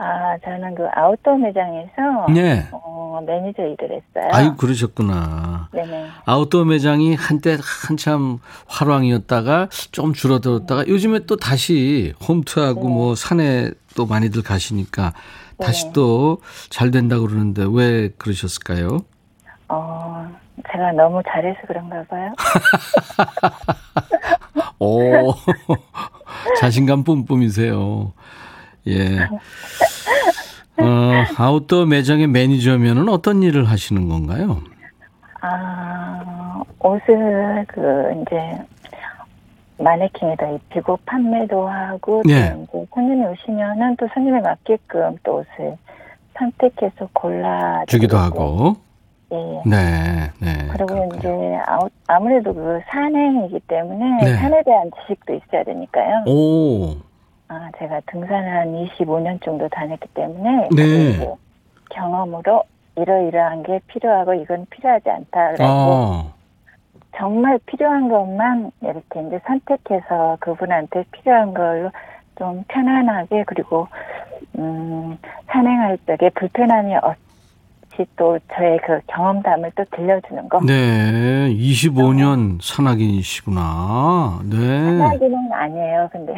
[0.00, 2.68] 아, 저는 그 아웃도어 매장에서, 네.
[2.70, 4.30] 어, 매니저 일을 했어요.
[4.32, 5.70] 아유, 그러셨구나.
[5.72, 6.06] 네네.
[6.24, 7.56] 아웃도어 매장이 한때
[7.88, 15.14] 한참 화랑이었다가 좀 줄어들었다가 요즘에 또 다시 홈트하고 뭐 산에 또 많이들 가시니까
[15.60, 16.38] 다시 또
[16.70, 19.00] 잘 된다고 그러는데 왜 그러셨을까요?
[19.68, 20.28] 어,
[20.70, 22.32] 제가 너무 잘해서 그런가 봐요.
[24.80, 25.32] 오,
[26.60, 28.12] 자신감 뿜뿜이세요.
[28.86, 29.18] 예.
[30.80, 34.62] 어, 아웃도어 매장의 매니저면은 어떤 일을 하시는 건가요?
[35.40, 37.80] 아, 옷을 그
[38.22, 38.64] 이제
[39.78, 42.52] 마네킹에다 입히고 판매도 하고 네.
[42.52, 45.76] 또 이제 손님이 오시면은 또 손님에 맞게끔 또 옷을
[46.36, 48.76] 선택해서 골라 주기도 하고.
[49.32, 49.36] 예.
[49.36, 49.62] 예.
[49.64, 50.68] 네, 네.
[50.72, 51.18] 그리고 그렇군요.
[51.18, 51.58] 이제
[52.06, 54.34] 아무래도 그 산행이기 때문에 네.
[54.36, 56.24] 산에 대한 지식도 있어야 되니까요.
[56.26, 56.96] 오,
[57.48, 61.16] 아, 제가 등산을 한 25년 정도 다녔기 때문에 네.
[61.16, 61.38] 그리고
[61.90, 62.62] 경험으로
[62.96, 66.32] 이러이러한 게 필요하고 이건 필요하지 않다라고 아,
[67.16, 71.90] 정말 필요한 것만 이렇게 이제 선택해서 그분한테 필요한 걸로
[72.38, 73.88] 좀 편안하게 그리고
[74.56, 77.16] 음 산행할 적에 불편함이 없
[78.00, 80.60] 이 또 저의 그 경험담을 또 들려주는 거.
[80.64, 84.40] 네, 25년 산악인이시구나.
[84.44, 84.56] 네.
[84.98, 86.08] 산악인은 아니에요.
[86.12, 86.32] 근데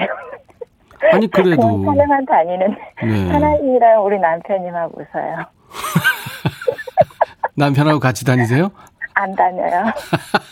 [1.13, 1.85] 아니, 그래도.
[1.85, 3.29] 산행만 다니는 네.
[3.33, 4.19] 산악인이랑 우리
[4.71, 5.37] 막 웃어요.
[7.57, 8.71] 남편하고 같이 다니세요?
[9.15, 9.85] 안 다녀요.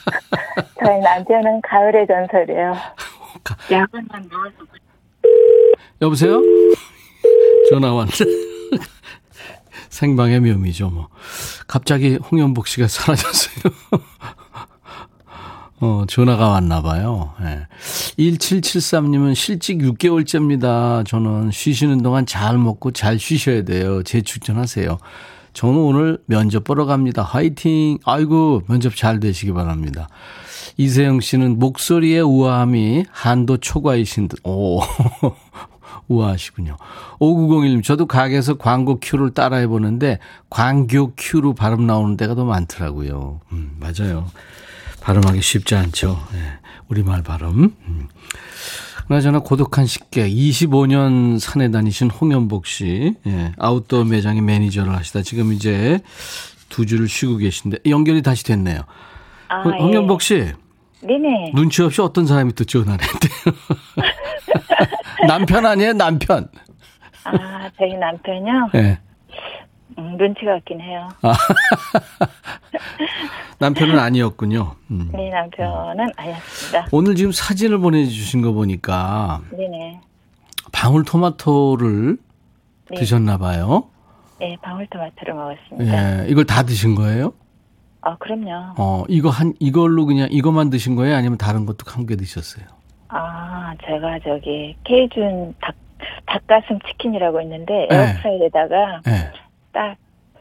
[0.84, 2.74] 저희 남편은 가을의 전설이에요.
[3.70, 4.56] 야간만 나와서
[6.02, 6.40] 여보세요?
[7.70, 8.10] 전화 왔네.
[9.90, 11.08] 생방의 묘미죠, 뭐.
[11.66, 13.72] 갑자기 홍연복 씨가 사라졌어요.
[15.80, 17.34] 어, 전화가 왔나 봐요.
[17.42, 17.66] 예.
[18.18, 21.06] 1773님은 실직 6개월째입니다.
[21.06, 24.02] 저는 쉬시는 동안 잘 먹고 잘 쉬셔야 돼요.
[24.02, 24.98] 재충전하세요.
[25.52, 27.22] 저는 오늘 면접 보러 갑니다.
[27.22, 27.98] 화이팅!
[28.04, 30.08] 아이고, 면접 잘 되시기 바랍니다.
[30.76, 34.80] 이세영 씨는 목소리의 우아함이 한도 초과이신 듯, 오.
[36.08, 36.76] 우아하시군요.
[37.20, 40.18] 5901님, 저도 가게에서 광고 큐를 따라해 보는데,
[40.50, 43.40] 광교 큐로 발음 나오는 데가 더 많더라고요.
[43.52, 44.26] 음, 맞아요.
[45.00, 46.18] 발음하기 쉽지 않죠.
[46.34, 47.74] 예, 우리말 발음.
[47.86, 48.08] 음.
[49.06, 56.00] 그나저나 고독한 식객 25년 산에 다니신 홍연복 씨 예, 아웃도어 매장의 매니저를 하시다 지금 이제
[56.68, 58.82] 두 주를 쉬고 계신데 연결이 다시 됐네요.
[59.48, 60.52] 아, 홍- 홍연복 씨 예.
[61.00, 61.52] 네네.
[61.54, 63.54] 눈치 없이 어떤 사람이 또 전화를 했대요.
[65.26, 66.48] 남편 아니에요 남편.
[67.24, 68.70] 아, 저희 남편이요?
[68.74, 68.98] 예.
[69.98, 71.08] 음, 눈치가 없긴 해요.
[73.58, 74.76] 남편은 아니었군요.
[74.92, 75.10] 음.
[75.12, 76.86] 네, 남편은 아니었습니다.
[76.92, 80.00] 오늘 지금 사진을 보내주신 거 보니까 네네.
[80.70, 82.18] 방울토마토를
[82.90, 82.96] 네.
[82.96, 83.88] 드셨나 봐요.
[84.38, 86.24] 네, 방울토마토를 먹었습니다.
[86.24, 87.32] 예, 이걸 다 드신 거예요?
[88.00, 88.74] 아, 그럼요.
[88.78, 91.16] 어, 이거 한, 이걸로 그냥 이것만 드신 거예요?
[91.16, 92.64] 아니면 다른 것도 한개 드셨어요?
[93.08, 95.74] 아, 제가 저기 케이준 닭
[96.26, 97.96] 닭가슴 치킨이라고 있는데 네.
[97.96, 99.32] 에어프라이에다가 네.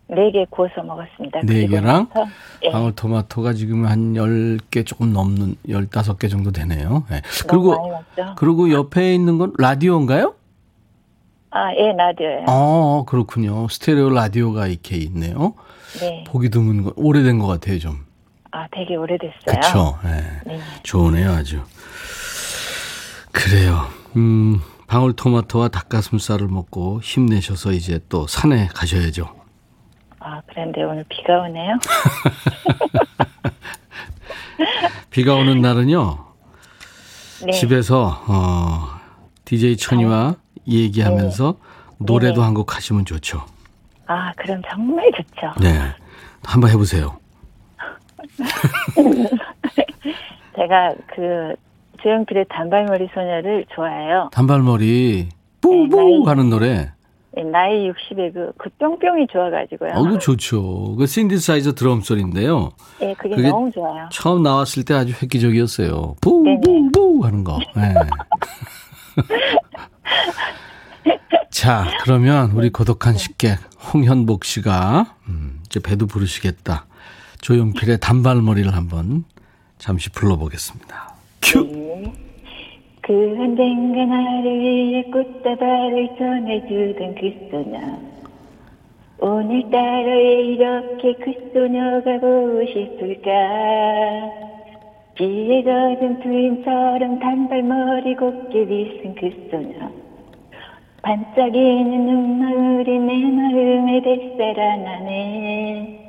[0.07, 1.39] 딱네개 구워서 먹었습니다.
[1.41, 2.29] 네 그리고 개랑 나서,
[2.63, 7.05] 예, 방울토마토가 지금 한 10개 조금 넘는 15개 정도 되네요.
[7.09, 8.01] 많이 그리고.
[8.35, 10.35] 그리고 옆에 있는 건 라디오인가요?
[11.49, 12.45] 아, 예, 라디오예요.
[12.47, 13.67] 어, 그렇군요.
[13.69, 15.55] 스테레오 라디오가 이렇게 있네요.
[15.99, 16.23] 네.
[16.27, 18.05] 보기 드문 거, 오래된 것 같아요, 좀.
[18.51, 19.31] 아, 되게 오래됐어요.
[19.45, 19.97] 그쵸.
[20.05, 20.51] 예.
[20.53, 20.59] 네.
[20.83, 21.61] 좋으네요, 아주.
[23.37, 23.87] 그래요.
[24.15, 29.29] 음, 방울토마토와 닭가슴살을 먹고 힘내셔서 이제 또 산에 가셔야죠.
[30.19, 31.77] 아, 그런데 오늘 비가 오네요.
[35.11, 36.17] 비가 오는 날은요,
[37.45, 37.51] 네.
[37.51, 38.87] 집에서, 어,
[39.45, 40.35] DJ 천이와
[40.67, 41.57] 얘기하면서
[41.99, 42.45] 노래도 네.
[42.45, 43.45] 한곡 하시면 좋죠.
[44.07, 45.53] 아, 그럼 정말 좋죠.
[45.61, 45.93] 네.
[46.43, 47.19] 한번 해보세요.
[50.55, 51.55] 제가 그
[52.01, 54.29] 조용필의 단발머리 소녀를 좋아해요.
[54.33, 56.91] 단발머리, 네, 뿌뿌 나이- 하는 노래.
[57.37, 59.91] 예, 나이 60에 그, 그 뿅뿅이 좋아가지고요.
[59.93, 60.95] 어, 그 좋죠.
[60.95, 62.71] 그 신디사이저 드럼 소리인데요.
[63.01, 64.09] 예, 그게, 그게 너무 좋아요.
[64.11, 66.15] 처음 나왔을 때 아주 획기적이었어요.
[66.21, 66.61] 네네.
[66.61, 67.59] 뿌뿌뿌 하는 거.
[67.75, 67.93] 네.
[71.51, 73.59] 자, 그러면 우리 고독한 식객
[73.93, 76.85] 홍현복 씨가 음, 이제 배도 부르시겠다.
[77.41, 79.23] 조용필의 단발머리를 한번
[79.77, 81.13] 잠시 불러보겠습니다.
[81.41, 81.86] 큐.
[83.07, 83.13] 네.
[83.13, 87.79] 그 언젠가 나를 위해 꽃다발을 전해주던 그 소녀.
[89.19, 93.31] 오늘따라 왜 이렇게 그 소녀가 보고 싶을까?
[95.15, 99.89] 비에 젖은 트윈처럼 단발머리 곱게 빗은 그 소녀.
[101.01, 105.99] 반짝이는 눈물이 내 마음에 되살아나네.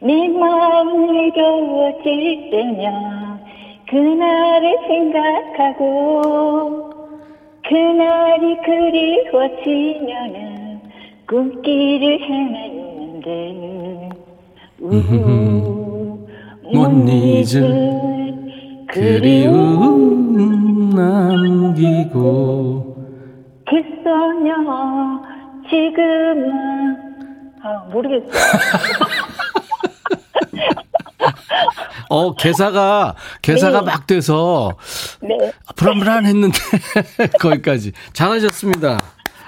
[0.00, 3.42] 내 마음을 겨워질 때면
[3.92, 6.90] 그날을 생각하고
[7.68, 8.56] 그날이
[9.30, 10.80] 그리워지면은
[11.28, 14.08] 꿈길을 헤매는데.
[14.80, 16.26] 우못
[16.72, 17.60] 못 잊을
[18.88, 22.16] 그리움 남기고.
[23.68, 24.54] 그 소녀
[25.68, 26.50] 지금은.
[27.62, 28.32] 아 모르겠어요.
[32.08, 33.86] 어 개사가 개사가 네.
[33.86, 34.76] 막 돼서
[35.20, 36.58] 네, 불안불안 했는데
[37.40, 38.98] 거기까지 잘하셨습니다.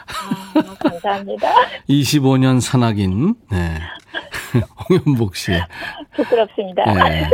[0.07, 1.49] 아, 감사합니다.
[1.89, 3.81] 25년 산악인 네.
[4.89, 5.53] 홍현복 씨.
[6.15, 6.85] 부끄럽습니다.
[6.93, 7.29] 네.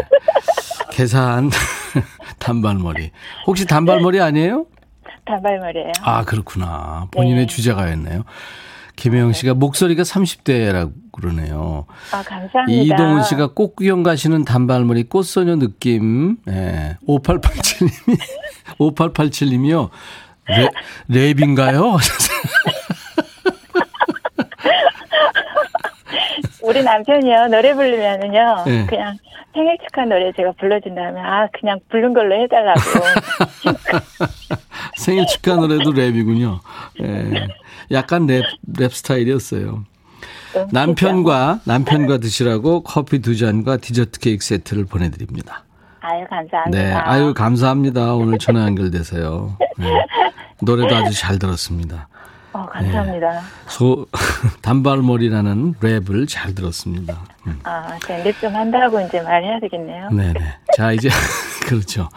[0.92, 1.50] 계산
[2.38, 3.10] 단발머리.
[3.46, 4.66] 혹시 단발머리 아니에요?
[5.26, 5.92] 단발머리예요.
[6.02, 7.08] 아 그렇구나.
[7.12, 7.46] 본인의 네.
[7.46, 8.24] 주제가였네요.
[9.00, 11.86] 김혜영 씨가 목소리가 30대라고 그러네요.
[12.12, 12.94] 아 감사합니다.
[12.94, 16.36] 이동훈 씨가 꽃구경 가시는 단발머리 꽃소녀 느낌.
[16.48, 16.98] 예.
[17.08, 18.18] 5887님이
[18.78, 19.88] 5887님이요.
[20.48, 20.70] 랩,
[21.08, 21.96] 랩인가요?
[26.62, 28.84] 우리 남편이요 노래 부르면은요 네.
[28.86, 29.16] 그냥
[29.54, 32.80] 생일 축하 노래 제가 불러준다면 아 그냥 부른 걸로 해달라고
[35.00, 36.60] 생일 축하 노래도 랩이군요.
[37.02, 37.48] 예.
[37.90, 38.44] 약간 랩,
[38.78, 39.84] 랩 스타일이었어요.
[40.52, 45.64] 너무 남편과 남편과 드시라고 커피 두 잔과 디저트 케이크 세트를 보내드립니다.
[46.00, 46.70] 아유 감사합니다.
[46.70, 48.14] 네, 아유 감사합니다.
[48.14, 49.56] 오늘 전화 연결돼서요.
[49.78, 49.86] 네.
[50.62, 52.08] 노래도 아주 잘 들었습니다.
[52.52, 53.42] 어 감사합니다.
[53.68, 54.06] 소
[54.60, 57.18] 단발머리라는 랩을 잘 들었습니다.
[57.46, 57.58] 음.
[57.62, 60.10] 아 랩좀 한다고 이제 말해야 되겠네요.
[60.10, 60.40] 네네.
[60.76, 61.08] 자 이제
[61.66, 62.08] 그렇죠.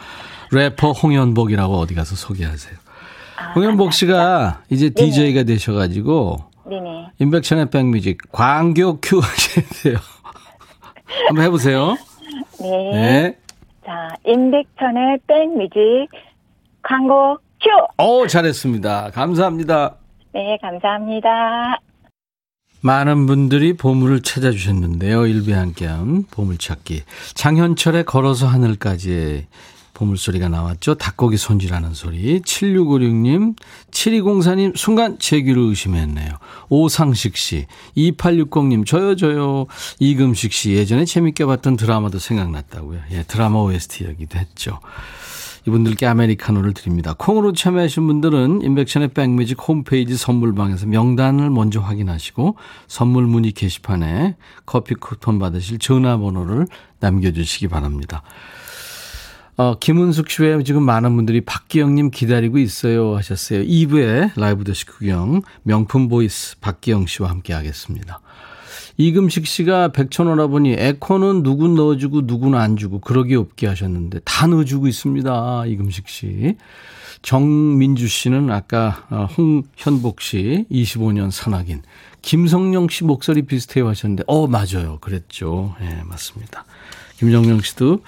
[0.54, 2.76] 래퍼 홍현복이라고 어디 가서 소개하세요.
[3.38, 6.38] 아, 홍현복 씨가 이제 DJ가 되셔가지고
[6.70, 7.08] 네네.
[7.20, 9.98] 인백션의 백뮤직 광교 큐 하셔야 돼요.
[11.28, 11.96] 한번 해보세요.
[12.62, 12.92] 네.
[12.94, 13.38] 네.
[13.86, 16.08] 자 임백천의 백뮤직
[16.82, 17.70] 광고 큐.
[18.04, 19.12] 오 잘했습니다.
[19.12, 19.96] 감사합니다.
[20.34, 21.80] 네 감사합니다.
[22.82, 25.26] 많은 분들이 보물을 찾아주셨는데요.
[25.26, 27.04] 일부에 함께한 보물찾기.
[27.34, 29.48] 장현철의 걸어서 하늘까지의
[30.04, 30.96] 보물소리가 나왔죠.
[30.96, 32.42] 닭고기 손질하는 소리.
[32.42, 33.56] 7656님,
[33.92, 36.34] 7204님, 순간 제 귀를 의심했네요.
[36.70, 37.66] 오상식 씨,
[37.98, 39.66] 2860님, 저요, 저요.
[40.00, 43.00] 이금식 씨, 예전에 재밌게 봤던 드라마도 생각났다고요.
[43.12, 44.80] 예, 드라마 OST이기도 했죠.
[45.66, 47.16] 이분들께 아메리카노를 드립니다.
[47.18, 54.36] 콩으로 참여하신 분들은 인백션의 백뮤직 홈페이지 선물방에서 명단을 먼저 확인하시고 선물 문의 게시판에
[54.66, 56.68] 커피 쿠폰 받으실 전화번호를
[57.00, 58.24] 남겨주시기 바랍니다.
[59.56, 63.62] 어, 김은숙 씨 외에 지금 많은 분들이 박기영님 기다리고 있어요 하셨어요.
[63.64, 68.20] 2부에 라이브 더시 구경 명품 보이스 박기영 씨와 함께 하겠습니다.
[68.98, 75.66] 이금식 씨가 백천오라버니 에코는 누구 넣어주고 누구는 안 주고 그러기 없게 하셨는데 다 넣어주고 있습니다.
[75.68, 76.56] 이금식 씨.
[77.22, 81.82] 정민주 씨는 아까 어, 홍현복 씨 25년 산악인.
[82.22, 84.98] 김성령 씨 목소리 비슷해요 하셨는데 어 맞아요.
[85.00, 85.76] 그랬죠.
[85.82, 86.66] 예, 네, 맞습니다.
[87.18, 88.02] 김정령 씨도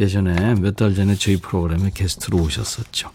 [0.00, 3.10] 예전에 몇 달 전에 저희 프로그램에 게스트로 오셨었죠.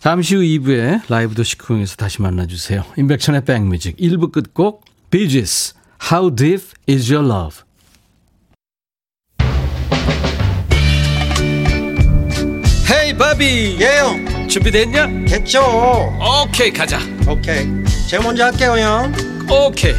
[0.00, 2.84] 잠시 후 2부에 라이브 더 시크공에서 다시 만나주세요.
[2.96, 3.96] 인백천의 백뮤직.
[3.96, 5.74] 1부 끝곡 비지스
[6.12, 7.62] How Deep Is Your Love?
[12.90, 14.48] 헤이 바비 예영.
[14.48, 15.06] 준비됐냐?
[15.26, 15.60] 됐죠.
[16.44, 16.98] 오케이 가자.
[17.28, 17.66] 오케이.
[18.08, 19.12] 제가 먼저 할게요 형.
[19.50, 19.94] 오케이.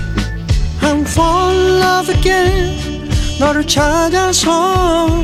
[0.82, 3.10] I'm fall in love again.
[3.40, 5.24] 너를 찾아서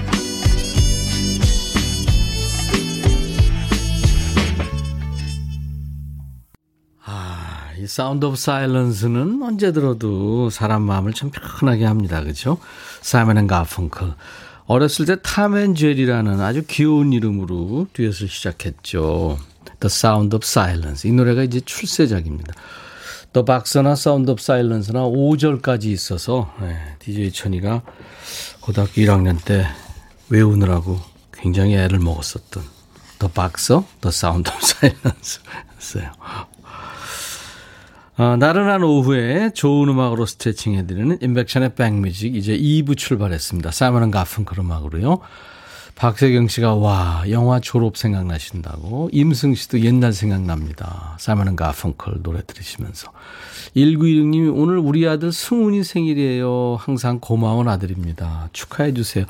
[7.91, 12.23] Sound of Silence는 언제 들어도 사람 마음을 참 편하게 합니다.
[12.23, 12.57] 그죠?
[13.01, 14.13] 사이먼 앤 가펑클.
[14.65, 19.37] 어렸을 때 탐 앤 제리라는 아주 귀여운 이름으로 듀엣을 시작했죠.
[19.81, 21.09] The Sound of Silence.
[21.09, 22.53] 이 노래가 이제 출세작입니다.
[23.33, 27.81] The Boxer나 Sound of Silence나 5절까지 있어서 네, DJ 천이가
[28.61, 29.67] 고등학교 1학년 때
[30.29, 30.97] 외우느라고
[31.33, 32.63] 굉장히 애를 먹었었던
[33.19, 36.11] The Boxer, The Sound of Silence였어요.
[38.17, 43.71] 어, 나른한 오후에 좋은 음악으로 스트레칭 해드리는 임백천의 백뮤직 이제 2부 출발했습니다.
[43.71, 45.19] 사이먼 가펑클 음악으로요.
[45.95, 51.15] 박세경 씨가 와 영화 졸업 생각나신다고 임승 씨도 옛날 생각납니다.
[51.19, 53.11] 사이먼 가펑클 노래 들으시면서
[53.75, 56.77] 1916님이 오늘 우리 아들 승훈이 생일이에요.
[56.79, 58.49] 항상 고마운 아들입니다.
[58.51, 59.25] 축하해 주세요.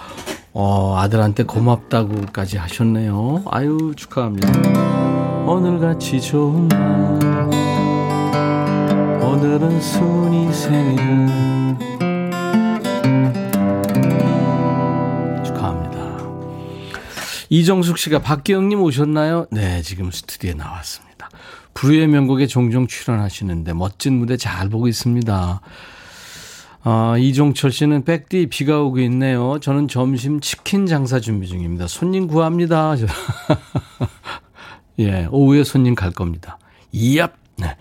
[0.53, 3.43] 어, 아들한테 고맙다고까지 하셨네요.
[3.47, 5.45] 아유, 축하합니다.
[5.45, 7.19] 오늘같이 좋은 날,
[9.31, 10.97] 오늘은 순이 생일.
[15.45, 16.17] 축하합니다.
[17.49, 19.45] 이정숙 씨가 박기영님 오셨나요?
[19.49, 21.29] 네, 지금 스튜디오에 나왔습니다.
[21.73, 25.61] 불후의 명곡에 종종 출연하시는데 멋진 무대 잘 보고 있습니다.
[26.83, 29.59] 아, 이종철 씨는 백디 비가 오고 있네요.
[29.61, 31.87] 저는 점심 치킨 장사 준비 중입니다.
[31.87, 32.95] 손님 구합니다.
[34.99, 36.59] 예, 오후에 손님 갈 겁니다.
[36.93, 37.31] 이얍!
[37.59, 37.77] 네.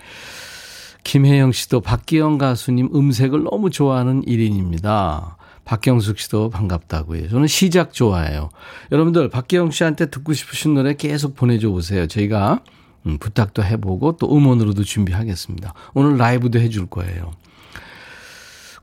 [1.04, 5.36] 김혜영 씨도 박기영 가수님 음색을 너무 좋아하는 1인입니다.
[5.64, 7.28] 박경숙 씨도 반갑다고요.
[7.28, 8.50] 저는 시작 좋아해요.
[8.90, 12.06] 여러분들 박기영 씨한테 듣고 싶으신 노래 계속 보내줘 보세요.
[12.06, 12.60] 저희가
[13.06, 15.72] 음, 부탁도 해보고 또 음원으로도 준비하겠습니다.
[15.94, 17.30] 오늘 라이브도 해줄 거예요.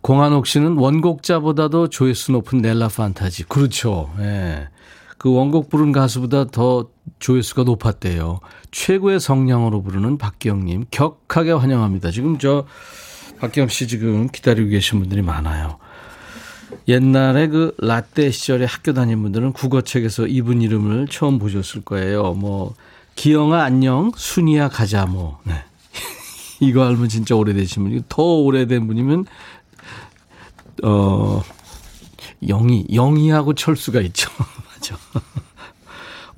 [0.02, 3.44] 공한옥 씨는 원곡자보다도 조회수 높은 넬라 판타지.
[3.46, 4.10] 그렇죠.
[4.20, 4.70] 예.
[5.18, 6.88] 그 원곡 부른 가수보다 더
[7.20, 8.40] 조회수가 높았대요.
[8.72, 12.12] 최고의 성량으로 부르는 박기영님 격하게 환영합니다.
[12.12, 12.66] 지금 저
[13.40, 15.78] 박기영 씨 지금 기다리고 계신 분들이 많아요.
[16.88, 22.34] 옛날에 그 라떼 시절에 학교 다닌 분들은 국어책에서 이분 이름을 처음 보셨을 거예요.
[22.34, 22.76] 뭐
[23.16, 25.40] 기영아 안녕, 순이야 가자 뭐.
[25.44, 25.54] 네.
[26.60, 29.26] 이거 알면 진짜 오래되신 분이 더 오래된 분이면
[30.84, 31.42] 어,
[32.48, 34.30] 영희, 영희하고 철수가 있죠.
[34.72, 34.98] 맞아.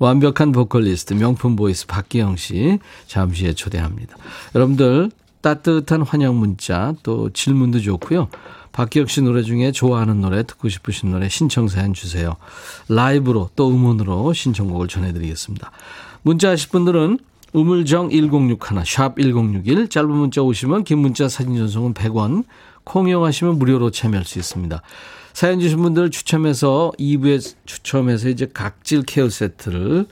[0.00, 4.16] 완벽한 보컬리스트, 명품 보이스 박기영 씨, 잠시 후에 초대합니다.
[4.54, 5.10] 여러분들,
[5.42, 8.28] 따뜻한 환영 문자, 또 질문도 좋고요.
[8.72, 12.36] 박기영 씨 노래 중에 좋아하는 노래, 듣고 싶으신 노래 신청 사연 주세요.
[12.88, 15.70] 라이브로 또 음원으로 신청곡을 전해드리겠습니다.
[16.22, 17.18] 문자 하실 분들은
[17.52, 22.44] 우물정 1061, 샵 1061, 짧은 문자 오시면 긴 문자 사진 전송은 100원,
[22.84, 24.80] 콩 이용하시면 무료로 참여할 수 있습니다.
[25.32, 30.06] 사연 주신 분들 추첨해서 2부에 추첨해서 이제 각질 케어 세트를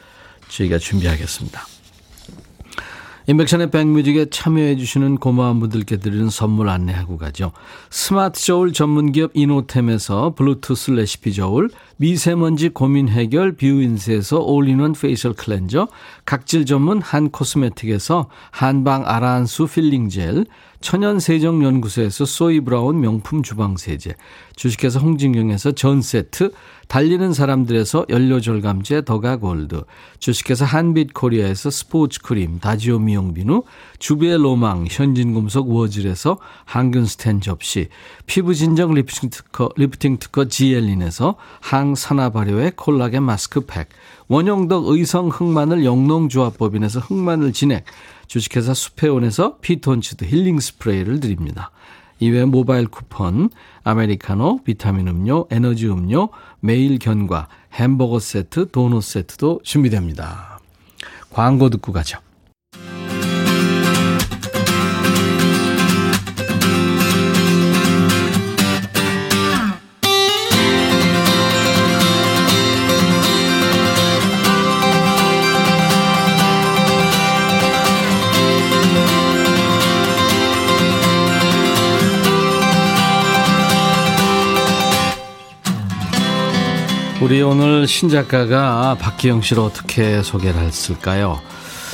[0.48, 1.62] 저희가 준비하겠습니다.
[3.28, 7.52] 인백션의 백뮤직에 참여해 주시는 고마운 분들께 드리는 선물 안내하고 가죠.
[7.90, 15.88] 스마트 저울 전문기업 이노템에서 블루투스 레시피 저울, 미세먼지 고민 해결 뷰인스에서 올인원 facial 클렌저,
[16.24, 20.46] 각질 전문 한 코스메틱에서 한방 아라한수 필링 젤,
[20.80, 24.14] 천연세정연구소에서 소이브라운 명품 주방세제,
[24.54, 26.52] 주식회사 홍진경에서 전세트,
[26.86, 29.82] 달리는 사람들에서 연료절감제 더가골드,
[30.20, 33.64] 주식회사 한빛코리아에서 스포츠크림, 다지오 미용비누,
[33.98, 37.88] 주부의 로망, 현진금속 워즐에서 항균스텐 접시,
[38.26, 43.88] 피부진정 리프팅 특허, 리프팅 특허 지엘린에서 항산화 발효의 콜라겐 마스크팩,
[44.28, 47.84] 원형덕 의성 흑마늘 영농조합법인에서 흑마늘 진액,
[48.26, 51.70] 주식회사 수페온에서 피톤치드 힐링 스프레이를 드립니다.
[52.20, 53.48] 이외 모바일 쿠폰,
[53.84, 56.28] 아메리카노, 비타민 음료, 에너지 음료,
[56.60, 60.60] 매일 견과, 햄버거 세트, 도넛 세트도 준비됩니다.
[61.30, 62.18] 광고 듣고 가죠.
[87.20, 91.40] 우리 오늘 신작가가 박기영 씨를 어떻게 소개를 했을까요?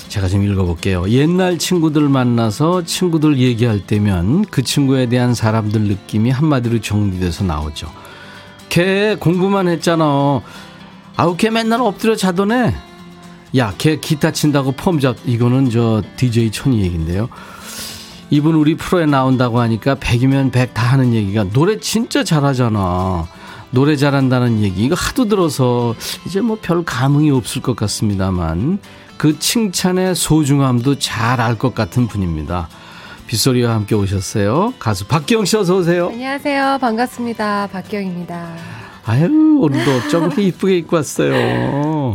[0.09, 1.09] 제가 좀 읽어볼게요.
[1.09, 7.91] 옛날 친구들 만나서 친구들 얘기할 때면 그 친구에 대한 사람들 느낌이 한마디로 정리돼서 나오죠.
[8.69, 10.43] 걔 공부만 했잖아.
[11.17, 12.75] 아우 걔 맨날 엎드려 자더네.
[13.57, 15.17] 야, 걔 기타 친다고 폼 잡.
[15.25, 17.31] 이거는 저 DJ 천이 얘긴데요.
[18.29, 23.27] 이분 우리 프로에 나온다고 하니까 100이면 100 다 하는 얘기가 노래 진짜 잘하잖아.
[23.75, 25.95] 노래 잘한다는 얘기 이거 하도 들어서
[26.27, 28.79] 이제 뭐 별 감흥이 없을 것 같습니다만
[29.17, 32.69] 그 칭찬의 소중함도 잘 알 것 같은 분입니다.
[33.27, 34.75] 빗소리와 함께 오셨어요.
[34.79, 36.09] 가수 박기영 씨 어서 오세요.
[36.09, 36.79] 안녕하세요.
[36.81, 37.69] 반갑습니다.
[37.73, 38.55] 박기영입니다.
[39.07, 41.35] 아유 오늘도 어쩜 이렇게 이쁘게 입고 왔어요.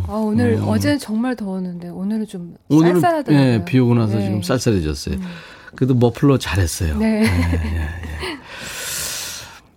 [0.07, 0.67] 아, 오늘 음.
[0.67, 3.47] 어제는 정말 더웠는데 오늘은 좀 오늘은 쌀쌀하더라고요.
[3.47, 4.25] 예, 비 오고 나서 네.
[4.25, 5.17] 지금 쌀쌀해졌어요.
[5.75, 6.97] 그래도 머플러 잘했어요.
[6.97, 7.25] 네.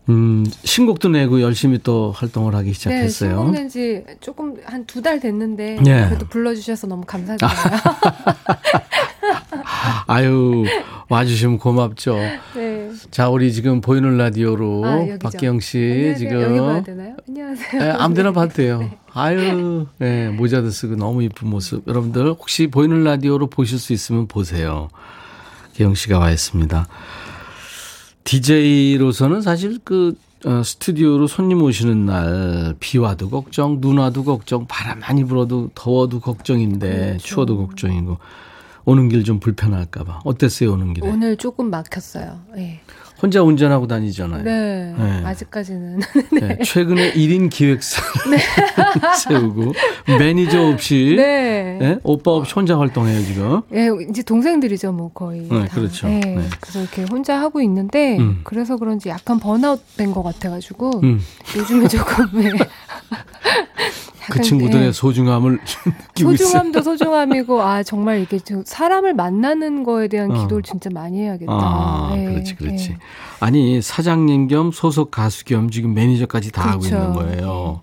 [0.09, 3.30] 음, 신곡도 내고 열심히 또 활동을 하기 네, 시작했어요.
[3.30, 6.07] 신곡 낸지 조금 한 두 달 됐는데 예.
[6.09, 7.53] 그래도 불러주셔서 너무 감사드려요.
[10.07, 10.64] 아유
[11.09, 12.16] 와주시면 고맙죠.
[12.55, 12.90] 네.
[13.11, 15.07] 자, 우리 지금 보이는 라디오로 아.
[15.22, 16.16] 박기영 씨 안녕하세요.
[16.16, 17.16] 지금 여기 봐야 되나요?
[17.28, 17.70] 안녕하세요.
[17.82, 18.90] 네, 아무데나 봐도 돼요.
[19.12, 21.86] 아유, 네, 모자도 쓰고 너무 이쁜 모습.
[21.86, 24.88] 여러분들 혹시 보이는 라디오로 보실 수 있으면 보세요.
[25.74, 26.86] 기영 씨가 와 있습니다.
[28.24, 34.98] DJ로서는 사실 그 어, 스튜디오로 손님 오시는 날 비 와도 걱정, 눈 와도 걱정, 바람
[35.00, 37.18] 많이 불어도 더워도 걱정인데 그렇죠.
[37.26, 38.18] 추워도 걱정이고
[38.84, 41.08] 오는 길 좀 불편할까봐 어땠어요 오는 길에?
[41.08, 42.40] 오늘 조금 막혔어요.
[42.56, 42.80] 네.
[43.22, 44.42] 혼자 운전하고 다니잖아요.
[44.42, 44.94] 네.
[44.98, 45.22] 네.
[45.24, 46.00] 아직까지는.
[46.40, 48.02] 네, 최근에 1인 기획사
[49.28, 49.72] 세우고
[50.18, 51.76] 매니저 없이 네.
[51.80, 51.98] 네?
[52.02, 53.62] 오빠 없이 혼자 활동해요 지금.
[53.72, 55.42] 예, 이제 동생들이죠, 뭐 거의.
[55.48, 55.74] 네, 다.
[55.74, 56.08] 그렇죠.
[56.08, 56.48] 예, 네.
[56.60, 58.40] 그래서 이렇게 혼자 하고 있는데 음.
[58.42, 61.20] 그래서 그런지 약간 번아웃 된 것 같아 가지고 음,
[61.56, 62.50] 요즘에 조금 예.
[64.30, 64.92] 그 친구들의 예.
[64.92, 65.58] 소중함을
[66.14, 66.46] 느끼고 있어요.
[66.46, 70.42] 소중함도 소중함이고 아 정말 이게 좀 사람을 만나는 거에 대한 어.
[70.42, 71.52] 기도를 진짜 많이 해야겠다.
[71.52, 72.90] 아, 예, 그렇지, 그렇지.
[72.92, 72.98] 예.
[73.40, 76.96] 아니 사장님 겸 소속 가수 겸 지금 매니저까지 다 그렇죠.
[76.96, 77.80] 하고 있는 거예요.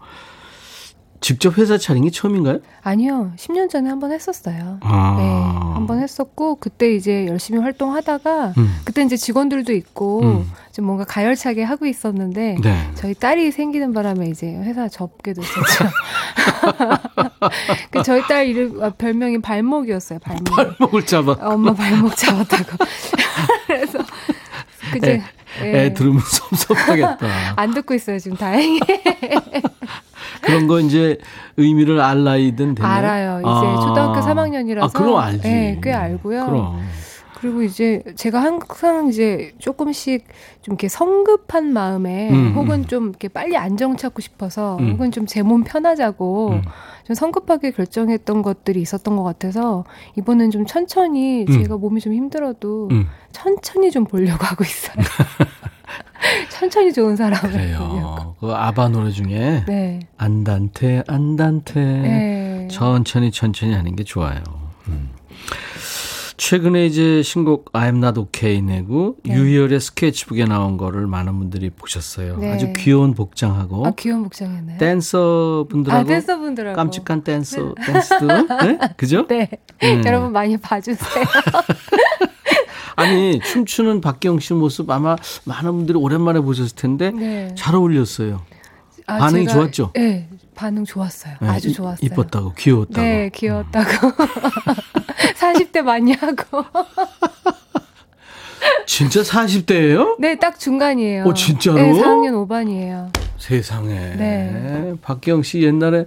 [1.22, 2.60] 직접 회사 차린 게 처음인가요?
[2.82, 4.78] 아니요, 10년 전에 한 번 했었어요.
[4.82, 10.52] 아, 네, 한 번 했었고 그때 이제 열심히 활동하다가 음, 그때 이제 직원들도 있고 음.
[10.72, 12.90] 좀 뭔가 가열차게 하고 있었는데 네.
[12.96, 15.60] 저희 딸이 생기는 바람에 이제 회사 접게 됐었죠.
[17.92, 20.20] 그 저희 딸 이름 아, 별명이 발목이었어요.
[20.20, 20.56] 발목.
[20.80, 21.36] 목을 잡아.
[21.42, 22.78] 아, 엄마 발목 잡았다고.
[23.68, 24.00] 그래서
[24.94, 25.22] 그제
[25.66, 27.18] 애 들으면 섭섭하겠다.
[27.56, 28.80] 안 듣고 있어요 지금 다행히
[30.42, 31.18] 그런 거 이제
[31.58, 32.94] 의미를 알 나이든 되나요?
[32.94, 33.40] 알아요.
[33.42, 33.80] 이제 아.
[33.82, 35.48] 초등학교 3학년이라서 아, 그럼 알지.
[35.48, 36.46] 네, 꽤 알고요.
[36.46, 36.80] 그럼.
[37.40, 40.26] 그리고 이제 제가 항상 이제 조금씩
[40.62, 42.86] 좀 이렇게 성급한 마음에 음, 혹은 음.
[42.86, 44.92] 좀 이렇게 빨리 안정 찾고 싶어서 음.
[44.92, 46.62] 혹은 좀 제 몸 편하자고 음.
[47.10, 49.84] 좀 성급하게 결정했던 것들이 있었던 것 같아서
[50.16, 51.52] 이번엔 좀 천천히 음.
[51.52, 53.08] 제가 몸이 좀 힘들어도 음.
[53.32, 55.04] 천천히 좀 보려고 하고 있어요.
[56.54, 57.50] 천천히 좋은 사람을.
[57.52, 58.36] 그래요.
[58.40, 60.02] 그 아바 노래 중에 네.
[60.18, 62.68] 안단테 안단테 네.
[62.70, 64.44] 천천히 천천히 하는 게 좋아요.
[64.88, 65.10] 음.
[66.44, 69.34] 최근에 이제 신곡 I'm Not Okay 내고 네.
[69.36, 72.38] 유희열의 스케치북에 나온 거를 많은 분들이 보셨어요.
[72.38, 72.54] 네.
[72.54, 74.78] 아주 귀여운 복장하고 아 귀여운 복장이네.
[74.78, 78.80] 댄서 분들하고 아 댄서분들하고 깜찍한 댄서 댄스들, 네?
[78.96, 79.28] 그죠?
[79.28, 79.50] 네.
[79.82, 80.02] 네.
[80.06, 81.26] 여러분 많이 봐주세요.
[82.96, 87.54] 아니 춤추는 박경 씨 모습 아마 많은 분들이 오랜만에 보셨을 텐데 네.
[87.58, 88.42] 잘 어울렸어요.
[89.08, 89.92] 아, 반응이 제가- 좋았죠?
[89.96, 91.36] 네, 반응 좋았어요.
[91.42, 91.98] 네, 아주 이- 좋았어요.
[92.06, 93.02] 이뻤다고 귀여웠다고.
[93.02, 93.90] 네, 귀여웠다고.
[95.54, 96.66] 40대 맞냐고.
[98.86, 100.20] 진짜 40대예요?
[100.20, 101.24] 네, 딱 중간이에요.
[101.24, 101.78] 어, 진짜로?
[101.78, 103.12] 네, 4학년 5반이에요.
[103.38, 104.16] 세상에.
[104.16, 104.94] 네.
[105.02, 106.06] 박경 씨 옛날에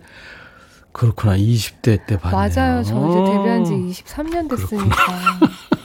[0.93, 2.36] 그렇구나 20대 때 봤네요.
[2.36, 2.82] 맞아요.
[2.82, 3.72] 저 이제 데뷔한 지
[4.05, 4.97] 23년 됐으니까.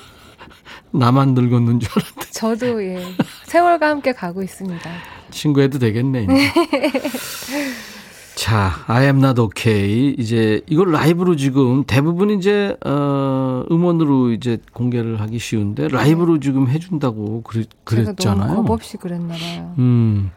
[0.92, 3.04] 나만 늙었는 줄 알았는데 저도 예.
[3.46, 4.90] 세월과 함께 가고 있습니다.
[5.32, 6.28] 친구 해도 되겠네.
[8.38, 10.14] 자, I am not okay.
[10.16, 16.78] 이제 이걸 라이브로 지금 대부분 이제 어 음원으로 이제 공개를 하기 쉬운데 라이브로 지금 해
[16.78, 18.54] 준다고 그랬, 제가 그랬잖아요.
[18.54, 19.74] 너무 겁 없이 그랬나 봐요.
[19.80, 20.30] 음.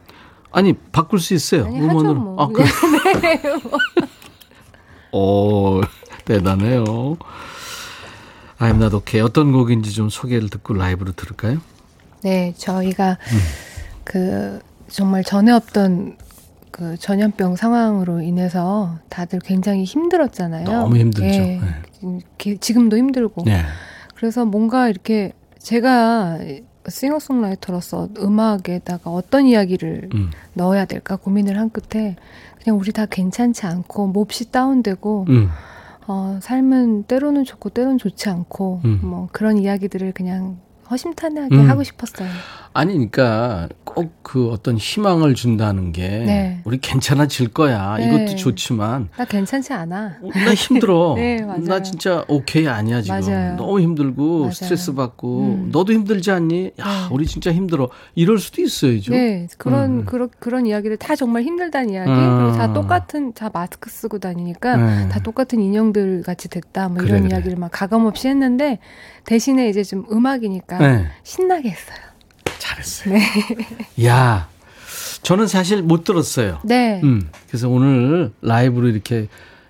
[0.50, 1.66] 아니 바꿀 수 있어요.
[1.66, 2.14] 아니, 음원으로.
[2.14, 2.42] 뭐.
[2.42, 2.64] 아, 그래.
[3.20, 3.78] 네, 뭐.
[5.12, 5.82] 오,
[6.24, 6.84] 대단해요.
[8.60, 9.22] I'm not okay.
[9.22, 11.58] 어떤 곡인지 좀 소개를 듣고 라이브로 들을까요?
[12.22, 13.38] 네, 저희가 음.
[14.04, 16.16] 그 정말 전에 없던
[16.80, 20.64] 그 전염병 상황으로 인해서 다들 굉장히 힘들었잖아요.
[20.64, 21.26] 너무 힘들죠.
[21.26, 21.60] 예,
[22.38, 23.42] 기- 지금도 힘들고.
[23.44, 23.60] 네.
[24.14, 26.38] 그래서 뭔가 이렇게 제가
[26.88, 30.30] 싱어송라이터로서 음악에다가 어떤 이야기를 음.
[30.54, 32.16] 넣어야 될까 고민을 한 끝에
[32.64, 35.50] 그냥 우리 다 괜찮지 않고 몹시 다운되고 음.
[36.06, 39.00] 어, 삶은 때로는 좋고 때로는 좋지 않고 음.
[39.02, 40.56] 뭐 그런 이야기들을 그냥
[40.90, 41.68] 허심탄회하게 음.
[41.68, 42.28] 하고 싶었어요.
[42.72, 46.60] 아니, 그러니까 꼭 그 어떤 희망을 준다는 게 네.
[46.62, 47.96] 우리 괜찮아질 거야.
[47.98, 48.06] 네.
[48.06, 50.18] 이것도 좋지만 나 괜찮지 않아.
[50.22, 51.14] 나 힘들어.
[51.18, 51.40] 네.
[51.40, 53.18] 나 진짜 오케이 아니야 지금.
[53.18, 53.56] 맞아요.
[53.56, 54.52] 너무 힘들고 맞아요.
[54.52, 55.68] 스트레스 받고 음.
[55.72, 56.70] 너도 힘들지 않니?
[56.78, 56.90] 야, 네.
[57.10, 57.88] 우리 진짜 힘들어.
[58.14, 59.10] 이럴 수도 있어야죠.
[59.10, 60.04] 네, 그런 음.
[60.04, 62.08] 그런 그런 이야기들 다 정말 힘들다는 이야기.
[62.08, 62.38] 음.
[62.38, 65.08] 그리고 다 똑같은 다 마스크 쓰고 다니니까 네.
[65.08, 66.86] 다 똑같은 인형들 같이 됐다.
[66.86, 67.34] 뭐 그래, 이런 그래.
[67.34, 68.78] 이야기를 막 가감 없이 했는데
[69.24, 71.06] 대신에 이제 좀 음악이니까 네.
[71.24, 72.09] 신나게 했어요.
[72.60, 73.14] 잘했어요.
[74.04, 74.48] 야,
[75.22, 76.60] 저는 사실 못 들었어요.
[76.62, 77.00] 네.
[77.02, 79.28] 음, 그래서 오늘 라이브로 이렇게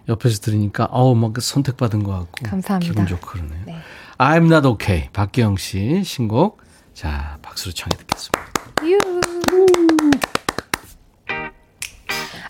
[0.09, 2.93] 옆에서 들으니까 어우 막 선택받은 것 같고 감사합니다.
[2.93, 3.61] 기분 좋고 그러네요.
[3.67, 3.77] 네.
[4.19, 5.09] I'm not okay.
[5.13, 6.61] 박기영 씨 신곡
[6.93, 8.51] 자 박수로 청해 듣겠습니다.
[8.83, 8.99] You.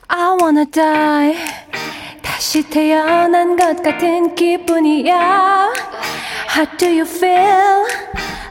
[0.09, 1.37] I wanna die.
[2.23, 5.73] 다시 태어난 것 같은 기분이야.
[6.57, 7.87] How do you feel?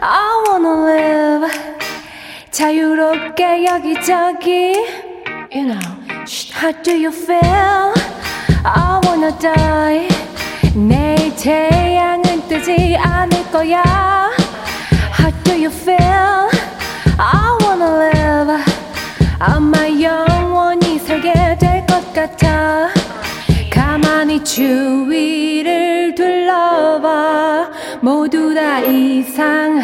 [0.01, 1.68] I wanna live.
[2.59, 4.75] 자유롭게 여기저기
[5.49, 5.79] You know
[6.27, 7.93] Shh, How do you feel?
[8.65, 10.09] I wanna die
[10.75, 13.81] 내일 태양은 뜨지 않을 거야
[15.17, 16.49] How do you feel?
[17.17, 18.63] I wanna live
[19.39, 22.89] 아마 영원히 살게 될 것 같아
[23.71, 26.13] 가만히 주위를
[26.49, 27.69] 둘러봐
[28.01, 29.77] 모두 다 이상하잖아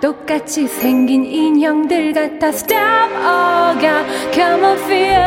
[0.00, 5.26] 똑같이 생긴 인형들 같아 Stop oh God come on feel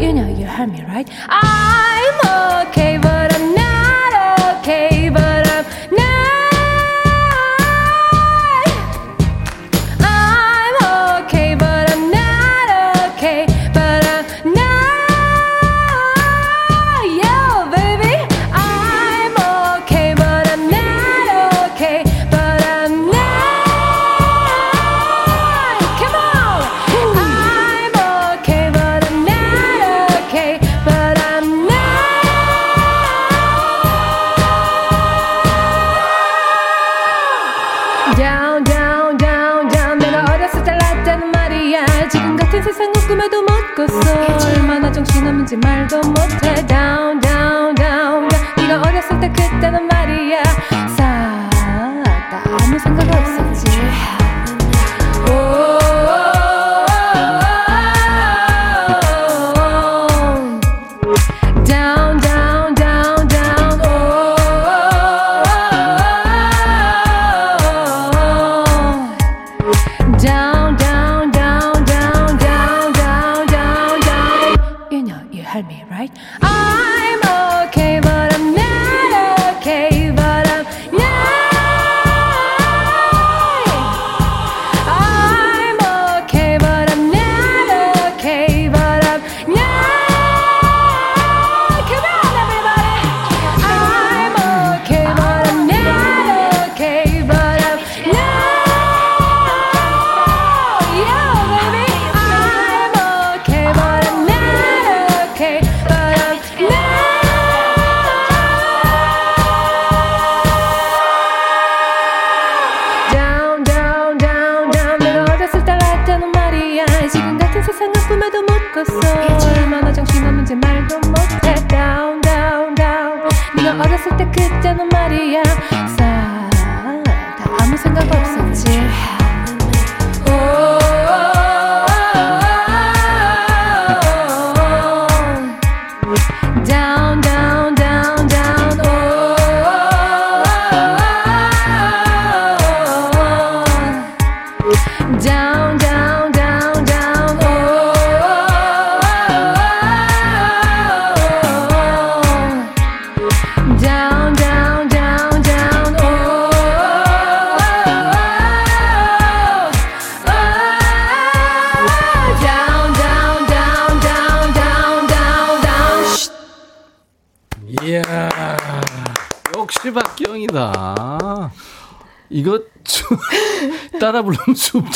[0.00, 2.14] You know you heard me right I'm
[2.66, 2.97] okay
[45.48, 46.66] 정신없는지 말도 못해.
[46.66, 48.28] Down, down, down.
[48.56, 50.42] 네가 어렸을 때 그때는 말이야.
[50.94, 54.17] 싹다 아무 생각 없었지.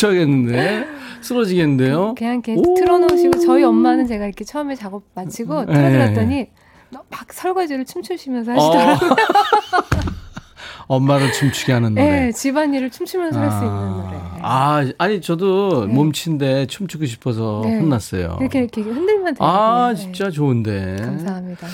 [0.02, 0.86] 숨차겠는데?
[1.20, 2.14] 쓰러지겠는데요?
[2.16, 2.74] 그냥 이렇게 오.
[2.74, 5.72] 틀어놓으시고 저희 엄마는 제가 이렇게 처음에 작업 마치고 네.
[5.72, 6.48] 틀어드렸더니
[6.90, 9.10] 막 설거지를 춤추시면서 하시더라고요.
[9.12, 9.16] 어.
[10.88, 12.10] 엄마를 춤추게 하는 노래.
[12.10, 14.16] 네, 집안일을 춤추면서 할수 있는 노래.
[14.42, 15.94] 아, 아니 저도 네.
[15.94, 17.78] 몸친데 춤추고 싶어서 네.
[17.78, 18.38] 혼났어요.
[18.40, 19.48] 이렇게 이렇게 흔들면 돼요.
[19.48, 20.00] 아, 네.
[20.00, 20.96] 진짜 좋은데.
[20.96, 21.66] 감사합니다.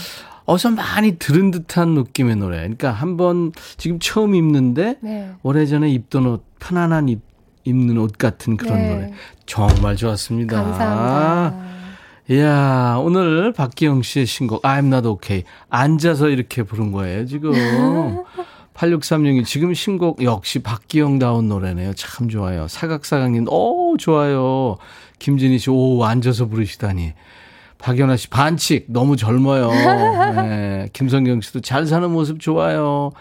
[0.44, 2.58] 어서 많이 들은 듯한 느낌의 노래.
[2.58, 5.30] 그러니까 한번 지금 처음 입는데 네.
[5.42, 7.20] 오래전에 입던 옷, 편안한 입,
[7.64, 8.94] 입는 옷 같은 그런 네.
[8.94, 9.12] 노래.
[9.46, 10.62] 정말 좋았습니다.
[10.62, 11.68] 감사합니다.
[12.30, 15.44] 이야, 오늘 박기영 씨의 신곡 I'm Not Okay.
[15.70, 17.52] 앉아서 이렇게 부른 거예요, 지금.
[18.74, 21.94] 8636이 지금 신곡 역시 박기영다운 노래네요.
[21.94, 22.68] 참 좋아요.
[22.68, 24.76] 사각사각님, 오, 좋아요.
[25.18, 27.12] 김진희 씨, 오, 앉아서 부르시다니.
[27.78, 28.86] 박연아 씨, 반칙.
[28.88, 29.70] 너무 젊어요.
[29.70, 30.88] 네.
[30.92, 33.12] 김성경 씨도 잘 사는 모습 좋아요.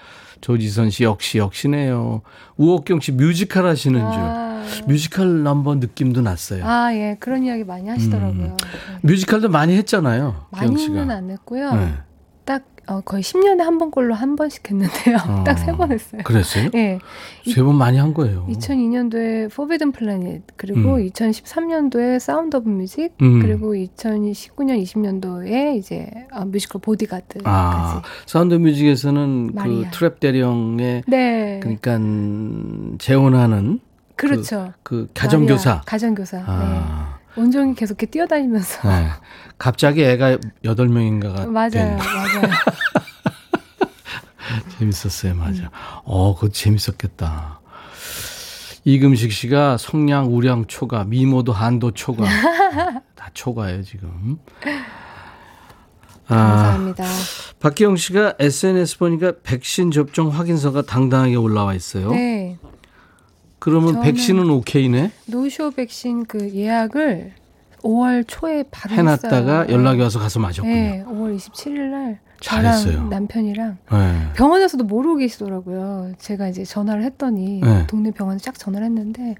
[0.41, 2.21] 조지선 씨, 역시, 역시네요.
[2.57, 4.21] 우옥경 씨, 뮤지컬 하시는 줄.
[4.21, 6.65] 아, 뮤지컬 넘버 느낌도 났어요.
[6.65, 8.45] 아, 예, 그런 이야기 많이 하시더라고요.
[8.45, 8.57] 음.
[8.57, 8.99] 네.
[9.01, 10.47] 뮤지컬도 많이 했잖아요.
[10.51, 11.73] 많이는 안 했고요.
[11.73, 11.93] 네.
[12.87, 15.17] 딱 어, 거의 10년에 한 번꼴로 한 번씩 했는데요.
[15.27, 15.43] 어.
[15.45, 16.21] 딱세 번 했어요.
[16.23, 16.69] 그랬어요?
[16.73, 16.99] 예.
[17.45, 18.45] 세번 많이 한 거예요.
[18.49, 21.07] 2002년도에 Forbidden Planet 그리고 음.
[21.07, 23.41] 2013년도에 사운드 오브 뮤직 음.
[23.41, 27.43] 그리고 2019년 20년도에 이제 어, 뮤지컬 보디가드까지.
[27.45, 29.91] 아, 사운드 뮤직에서는 그 마리아.
[29.91, 31.59] 트랩 대령의 네.
[31.61, 33.81] 그러니까 음, 재혼하는
[34.15, 34.73] 그렇죠.
[34.81, 35.69] 그 가정교사.
[35.69, 36.43] 마리아, 가정교사.
[36.45, 37.16] 아, 네.
[37.37, 38.87] 온종일 계속 이렇게 뛰어다니면서.
[38.89, 39.07] 네.
[39.57, 41.69] 갑자기 애가 여덟 명인가가 맞아요.
[41.69, 41.97] 된.
[41.97, 42.41] 맞아요.
[44.77, 45.63] 재밌었어요, 맞아.
[45.63, 45.69] 음.
[46.05, 47.59] 어, 그거 재밌었겠다.
[48.85, 52.25] 이금식 씨가 성량, 용량 초과, 미모도 한도 초과.
[53.15, 54.37] 다 초과예요, 지금.
[56.29, 57.03] 아, 감사합니다.
[57.59, 62.11] 박기영 씨가 SNS 보니까 백신 접종 확인서가 당당하게 올라와 있어요.
[62.11, 62.57] 네.
[63.59, 65.11] 그러면 백신은 오케이네?
[65.25, 67.33] 노쇼 백신 그 예약을
[67.81, 69.73] 5월 초에 바로 해놨다가 했어요.
[69.73, 70.73] 연락이 와서 가서 맞았군요.
[70.73, 73.07] 네, 5월 27일 날 잘했어요.
[73.09, 74.33] 남편이랑 네.
[74.35, 76.13] 병원에서도 모르고 계시더라고요.
[76.19, 77.87] 제가 이제 전화를 했더니 네.
[77.87, 79.35] 동네 병원에 쫙 전화를 했는데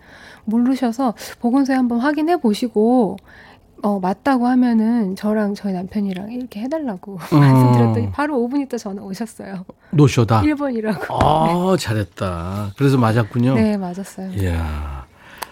[0.46, 3.18] 모르셔서 보건소에 한번 확인해 보시고
[3.84, 7.36] 어 맞다고 하면은 저랑 저희 남편이랑 이렇게 해달라고 어.
[7.36, 9.66] 말씀드렸더니 바로 5분 있다 전화 오셨어요.
[9.92, 10.42] 노쇼다.
[10.42, 11.06] 1번이라고.
[11.12, 12.72] 아, 잘했다.
[12.78, 13.54] 그래서 맞았군요.
[13.56, 14.32] 네 맞았어요.
[14.34, 15.06] 이야.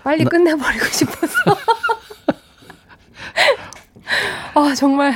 [0.03, 1.34] 빨리 끝내버리고 싶어서.
[4.55, 5.13] 아 정말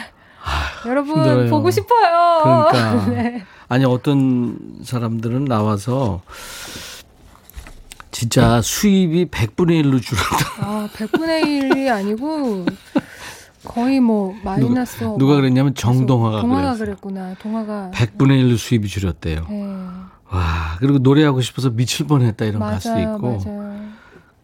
[0.85, 1.49] 여러분 힘들어요.
[1.49, 2.69] 보고 싶어요.
[2.71, 3.05] 그러니까.
[3.11, 3.43] 네.
[3.67, 6.21] 아니, 어떤 사람들은 나와서
[8.19, 10.45] 진짜 수입이 100분의 1로 줄었다.
[10.59, 12.65] 아 100분의 1이 아니고
[13.63, 16.85] 거의 뭐 마이너스 누가 그랬냐면 정동화가 동화가 그랬어요.
[16.85, 17.35] 그랬구나.
[17.35, 19.45] 동화가 100분의 1로 수입이 줄었대요.
[19.49, 19.63] 네.
[20.31, 23.37] 와, 그리고 노래하고 싶어서 미칠 뻔했다 이런 가수도 맞아요, 있고.
[23.37, 23.79] 맞아요.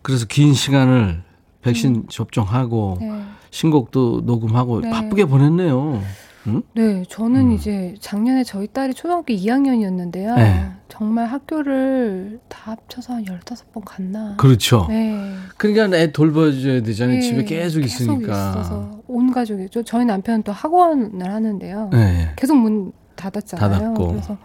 [0.01, 1.21] 그래서 긴 시간을
[1.61, 3.23] 백신 접종하고 네.
[3.51, 4.89] 신곡도 녹음하고 네.
[4.89, 6.01] 바쁘게 보냈네요.
[6.47, 6.61] 응?
[6.73, 7.51] 네, 저는 음.
[7.51, 10.35] 이제 작년에 저희 딸이 초등학교 2학년이었는데요.
[10.35, 10.71] 네.
[10.87, 14.35] 정말 학교를 다 합쳐서 한 15번 갔나.
[14.37, 14.85] 그렇죠.
[14.89, 15.33] 네.
[15.57, 17.15] 그러니까 애 돌봐줘야 되잖아요.
[17.15, 18.51] 네, 집에 계속 있으니까.
[18.51, 21.89] 있어서 온 가족이 저 저희 남편은 또 학원을 하는데요.
[21.91, 22.31] 네.
[22.35, 23.79] 계속 문 닫았잖아요.
[23.79, 24.07] 닫았고.
[24.07, 24.37] 그래서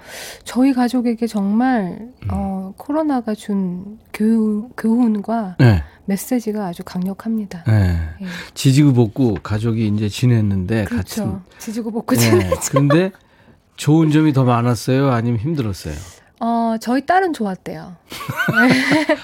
[0.44, 2.28] 저희 가족에게 정말 음.
[2.30, 5.82] 어, 코로나가 준 교, 교훈과 네.
[6.10, 7.62] 메시지가 아주 강력합니다.
[7.66, 7.98] 네.
[8.20, 8.26] 예.
[8.54, 11.42] 지지고 볶고 가족이 이제 지냈는데 그렇죠.
[11.58, 12.30] 지지고 볶고 같이.
[12.30, 12.50] 네.
[12.72, 13.12] 근데
[13.76, 15.10] 좋은 점이 더 많았어요?
[15.10, 15.94] 아니면 힘들었어요?
[16.40, 17.96] 어, 저희 딸은 좋았대요.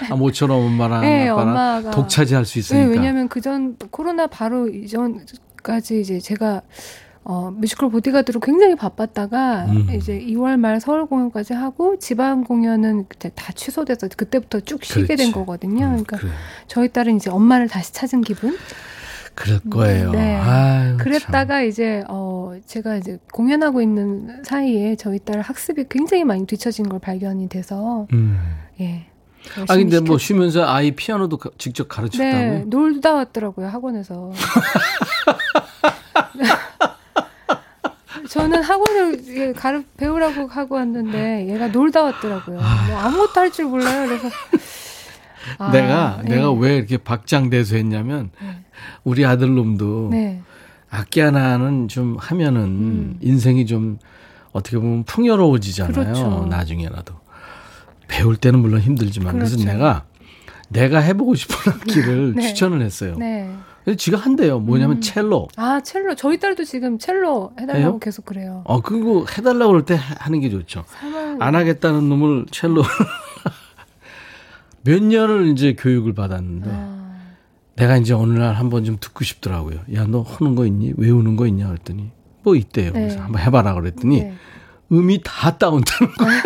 [0.09, 2.89] 아, 모처럼 엄마랑 네, 아빠랑 엄마가 독차지할 수 네, 있으니까.
[2.89, 6.61] 왜냐하면 그전 코로나 바로 이전까지 이제 제가
[7.29, 9.89] 어, 뮤지컬 보디가드로 굉장히 바빴다가 음.
[9.93, 15.23] 이제 2월 말 서울 공연까지 하고 지방 공연은 그때 다 취소돼서 그때부터 쭉 쉬게 그렇지.
[15.23, 15.85] 된 거거든요.
[15.87, 16.31] 음, 그러니까 그래.
[16.67, 18.55] 저희 딸은 이제 엄마를 다시 찾은 기분.
[19.35, 20.11] 그럴 거예요.
[20.11, 20.35] 네.
[20.37, 20.97] 아유, 참.
[20.97, 26.99] 그랬다가 이제 어 제가 이제 공연하고 있는 사이에 저희 딸 학습이 굉장히 많이 뒤처진 걸
[26.99, 28.39] 발견이 돼서 음.
[28.79, 29.05] 예.
[29.69, 32.31] 아 근데 뭐 시켰- 쉬면서 아이 피아노도 가- 직접 가르쳤다고요?
[32.51, 34.31] 네, 놀다 왔더라고요, 학원에서.
[38.29, 42.57] 저는 학원을 예, 가르, 배우라고 하고 왔는데 얘가 놀다 왔더라고요.
[42.57, 44.07] 뭐 아무것도 할 줄 몰라요.
[44.07, 44.29] 그래서
[45.59, 46.35] 아, 내가 네.
[46.35, 48.63] 내가 왜 이렇게 박장대소했냐면 네.
[49.03, 50.41] 우리 아들놈도 네.
[50.89, 53.17] 악기 하나는 좀 하면은 음.
[53.21, 53.97] 인생이 좀
[54.51, 55.93] 어떻게 보면 풍요로워지잖아요.
[55.93, 56.45] 그렇죠.
[56.49, 57.13] 나중에라도
[58.07, 59.71] 배울 때는 물론 힘들지만 그래서 그렇죠.
[59.71, 60.05] 내가
[60.69, 62.41] 내가 해보고 싶은 악기를 네.
[62.47, 63.15] 추천을 했어요.
[63.95, 64.59] 지가 한대요.
[64.59, 65.01] 뭐냐면 음.
[65.01, 65.47] 첼로.
[65.55, 66.15] 아, 첼로.
[66.15, 67.99] 저희 딸도 지금 첼로 해달라고 해요?
[67.99, 68.61] 계속 그래요.
[68.65, 70.83] 어 그거 해달라고 그럴 때 하- 하는 게 좋죠.
[71.39, 72.83] 안 하겠다는 놈을 첼로
[74.83, 77.17] 몇 년을 이제 교육을 받았는데 아,
[77.75, 79.79] 내가 이제 어느 날 한번 좀 듣고 싶더라고요.
[79.93, 80.93] 야, 너 하는 거 있니?
[80.97, 81.67] 외우는 거 있냐?
[81.67, 82.11] 그랬더니
[82.43, 82.91] 뭐 있대요.
[82.93, 83.01] 네.
[83.01, 84.33] 그래서 한번 해봐라 그랬더니 네.
[84.91, 86.41] 음이 다 다운되는 거야.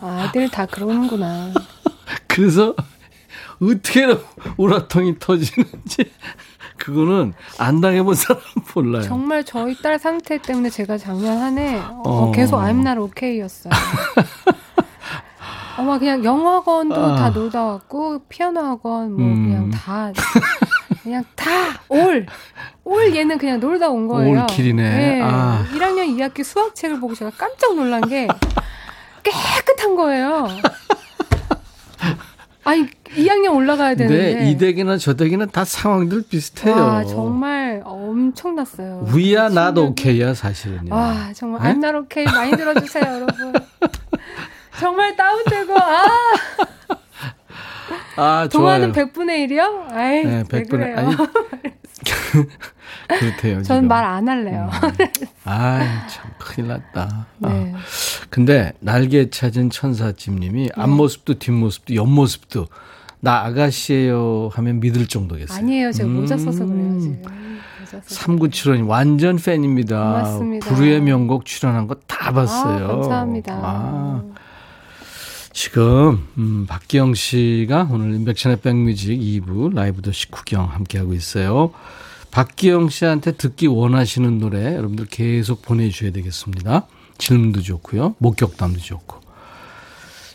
[0.00, 1.52] 아들 다 그러는구나.
[2.28, 2.74] 그래서
[3.62, 4.06] 어떻게
[4.56, 6.10] 우라통이 터지는지
[6.78, 8.44] 그거는 안 당해본 사람은
[8.74, 9.02] 몰라요.
[9.02, 12.32] 정말 저희 딸 상태 때문에 제가 작년 한해 어, 어.
[12.32, 13.72] 계속 I'm not okay였어요.
[15.78, 17.16] 어머 그냥 영어 학원도 아.
[17.16, 19.44] 다 놀다 왔고 피아노 학원 뭐 음.
[19.44, 20.12] 그냥 다
[21.02, 22.26] 그냥 다올올
[23.14, 24.42] 얘는 그냥 놀다 온 거예요.
[24.42, 25.20] 올킬이네.
[25.22, 25.64] 아.
[25.72, 28.26] 1학년 2학기 수학책을 보고 제가 깜짝 놀란 게
[29.22, 30.48] 깨끗한 거예요.
[32.64, 32.86] 아니
[33.16, 36.74] 2학년 올라가야 되는데 근데 이 댁이나 저 댁이나 다 상황들 비슷해요.
[36.76, 39.06] 와 정말 엄청났어요.
[39.12, 39.80] We are not 충격이.
[40.10, 40.94] okay야 사실은요.
[40.94, 41.68] 와 정말 네?
[41.72, 43.52] I'm not okay 많이 들어주세요 여러분.
[44.78, 46.02] 정말 다운되고 아
[48.16, 49.06] 아, 동화는 좋아요.
[49.08, 49.92] 100분의 1이요?
[49.92, 50.96] 아이 네, 왜 100분의 그래요?
[50.96, 51.16] 아니
[53.08, 53.62] 그렇대요.
[53.62, 54.70] 전말안 할래요.
[55.44, 57.26] 아, 참 큰일 났다.
[57.42, 57.48] 아.
[57.48, 57.74] 네.
[58.30, 62.66] 근데 날개 찾은 천사집님이 앞모습도 뒷모습도 옆모습도
[63.20, 65.56] 나 아가씨예요 하면 믿을 정도겠어요.
[65.58, 66.38] 아니에요 제가 모자 음.
[66.38, 67.22] 써서 그래요 지금.
[67.80, 68.26] 모자 써서.
[68.26, 69.98] 3975님 완전 팬입니다.
[69.98, 70.68] 고맙습니다.
[70.68, 72.84] 불후의 명곡 출연한 거 다 봤어요.
[72.86, 73.52] 아, 감사합니다.
[73.62, 74.22] 아,
[75.52, 81.72] 지금 음, 박기영 씨가 오늘 인백션의 백뮤직 2부 라이브 도시 구경 함께하고 있어요.
[82.30, 86.86] 박기영 씨한테 듣기 원하시는 노래 여러분들 계속 보내주셔야 되겠습니다.
[87.18, 88.14] 질문도 좋고요.
[88.18, 89.20] 목격담도 좋고.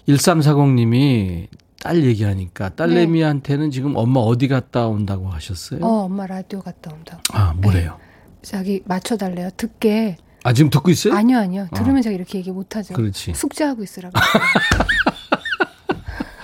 [0.07, 1.47] 1340님이
[1.81, 5.79] 딸 얘기하니까 딸내미한테는 지금 엄마 어디 갔다 온다고 하셨어요?
[5.83, 7.21] 어, 엄마 라디오 갔다 온다.
[7.33, 7.97] 아, 뭐래요?
[8.43, 9.49] 자기 맞춰달래요.
[9.57, 10.17] 듣게.
[10.43, 11.13] 아, 지금 듣고 있어요?
[11.13, 11.67] 아니요, 아니요.
[11.75, 12.93] 들으면 제가 이렇게 얘기 못하죠.
[12.93, 13.33] 그렇지.
[13.33, 14.13] 숙제하고 있으라고.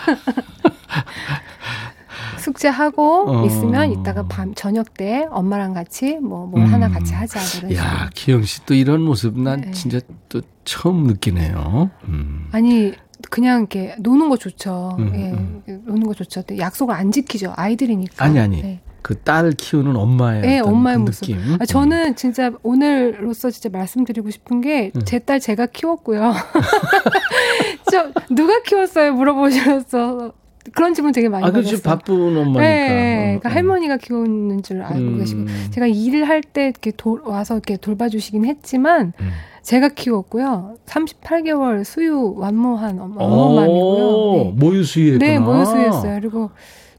[2.40, 3.46] 숙제하고 어.
[3.46, 6.74] 있으면 이따가 밤 저녁 때 엄마랑 같이 뭐뭘 음.
[6.74, 8.10] 하나 같이 하자 그런 야.
[8.14, 9.72] 기영 씨 또 이런 모습 난 네.
[9.72, 10.00] 진짜
[10.30, 11.90] 또 처음 느끼네요.
[12.08, 12.48] 음.
[12.52, 12.94] 아니
[13.30, 14.96] 그냥 이렇게 노는 거 좋죠.
[15.00, 16.44] 음, 예, 노는 거 좋죠.
[16.58, 17.54] 약속을 안 지키죠.
[17.56, 18.24] 아이들이니까.
[18.26, 18.62] 아니, 아니.
[18.62, 18.82] 네.
[19.02, 21.28] 그딸 키우는 엄마의 네, 엄마의 그 모습.
[21.28, 21.58] 느낌.
[21.60, 25.04] 아, 저는 진짜 오늘로서 진짜 말씀드리고 싶은 게 음.
[25.04, 26.32] 제딸 제가 키웠고요.
[27.94, 29.14] 저 누가 키웠어요?
[29.14, 30.34] 물어보셔서
[30.74, 31.64] 그런 질문 되게 많이 아, 받았어요.
[31.68, 31.84] 그렇지.
[31.84, 32.62] 바쁜 엄마니까.
[32.62, 33.56] 네, 그러니까 어, 어.
[33.56, 35.18] 할머니가 키우는 줄 알고 음.
[35.20, 39.30] 계시고 제가 일을 할 때 이렇게 도, 와서 이렇게 돌봐주시긴 했지만 음.
[39.62, 40.76] 제가 키웠고요.
[40.86, 44.44] 38개월 수유 완모한 엄- 오, 어머맘이고요.
[44.44, 44.52] 네.
[44.56, 45.32] 모유 수유했구나.
[45.32, 46.20] 네, 모유 수유했어요.
[46.20, 46.50] 그리고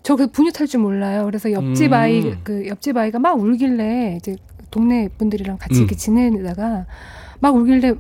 [0.03, 1.25] 저 그 분유 탈 줄 몰라요.
[1.25, 1.95] 그래서 옆집 음.
[1.95, 4.37] 아이 그 옆집 아이가 막 울길래 이제
[4.71, 5.79] 동네 분들이랑 같이 음.
[5.81, 6.85] 이렇게 지내다가
[7.41, 7.95] 막 울길래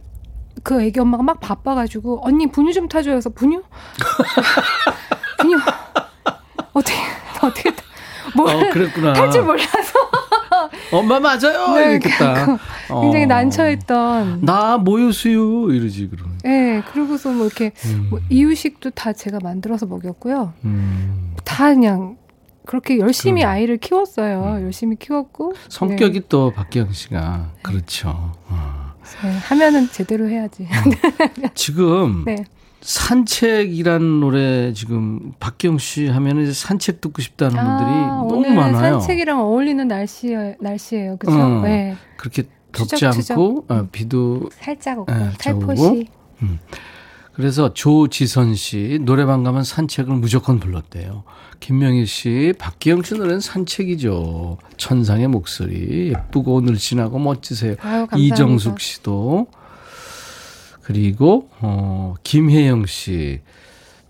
[0.62, 3.14] 그 애기 엄마가 막 바빠가지고 언니 분유 좀 타줘요.
[3.14, 3.62] 그래서 분유
[5.40, 5.58] 분유
[6.72, 6.94] 어떻게
[7.42, 7.70] 어떻게
[8.36, 9.12] 뭘 어, 그랬구나.
[9.12, 9.98] 탈줄 몰라서
[10.92, 11.74] 엄마 맞아요.
[11.76, 12.58] 네, 이렇겠다.
[12.88, 13.26] 굉장히 어.
[13.26, 14.40] 난처했던.
[14.42, 16.38] 나 모유수유 이러지 그럼.
[16.46, 18.08] 예, 그러고서 뭐 이렇게 음.
[18.10, 20.52] 뭐 이유식도 다 제가 만들어서 먹였고요.
[20.64, 21.34] 음.
[21.44, 22.16] 다 그냥
[22.66, 23.52] 그렇게 열심히 그럼.
[23.52, 24.56] 아이를 키웠어요.
[24.58, 24.62] 음.
[24.64, 28.32] 열심히 키웠고 성격이 또 박기영 씨가 그렇죠.
[28.48, 28.83] 어.
[29.22, 30.66] 네, 하면은 제대로 해야지.
[31.54, 32.44] 지금 네.
[32.80, 39.00] 산책이란 노래 지금 박기영 씨 하면은 이제 산책 듣고 싶다는 분들이 아, 너무 오늘 많아요.
[39.00, 41.16] 산책이랑 어울리는 날씨 날씨예요.
[41.16, 41.38] 그렇죠?
[41.40, 41.60] 어.
[41.62, 41.96] 네.
[42.16, 42.42] 그렇게
[42.72, 43.38] 덥지 추적추적.
[43.38, 46.08] 않고 어, 비도 살짝 오고 네, 살포시.
[47.34, 51.24] 그래서 조지선 씨 노래방 가면 산책을 무조건 불렀대요.
[51.58, 54.58] 김명희 씨, 박기영 씨 노래는 산책이죠.
[54.76, 57.74] 천상의 목소리 예쁘고 늘씬하고 멋지세요.
[57.80, 58.06] 아유.
[58.16, 59.48] 이정숙 씨도
[60.82, 63.40] 그리고 어 김혜영 씨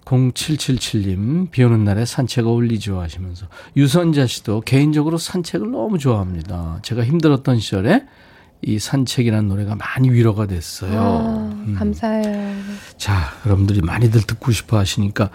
[0.04, 3.46] 0777님 비 오는 날에 산책 어울리죠 하시면서
[3.76, 6.80] 유선자 씨도 개인적으로 산책을 너무 좋아합니다.
[6.82, 8.04] 제가 힘들었던 시절에
[8.66, 11.00] 이 산책이라는 노래가 많이 위로가 됐어요.
[11.00, 11.76] 아, 음.
[11.78, 12.56] 감사해요.
[12.96, 15.30] 자, 여러분들이 많이들 듣고 싶어 하시니까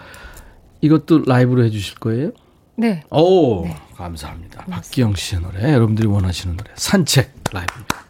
[0.80, 2.32] 이것도 라이브로 해주실 거예요?
[2.76, 3.02] 네.
[3.10, 3.66] 오,
[3.96, 4.64] 감사합니다.
[4.64, 8.09] 박기영 씨의 노래, 여러분들이 원하시는 노래, 산책 라이브입니다.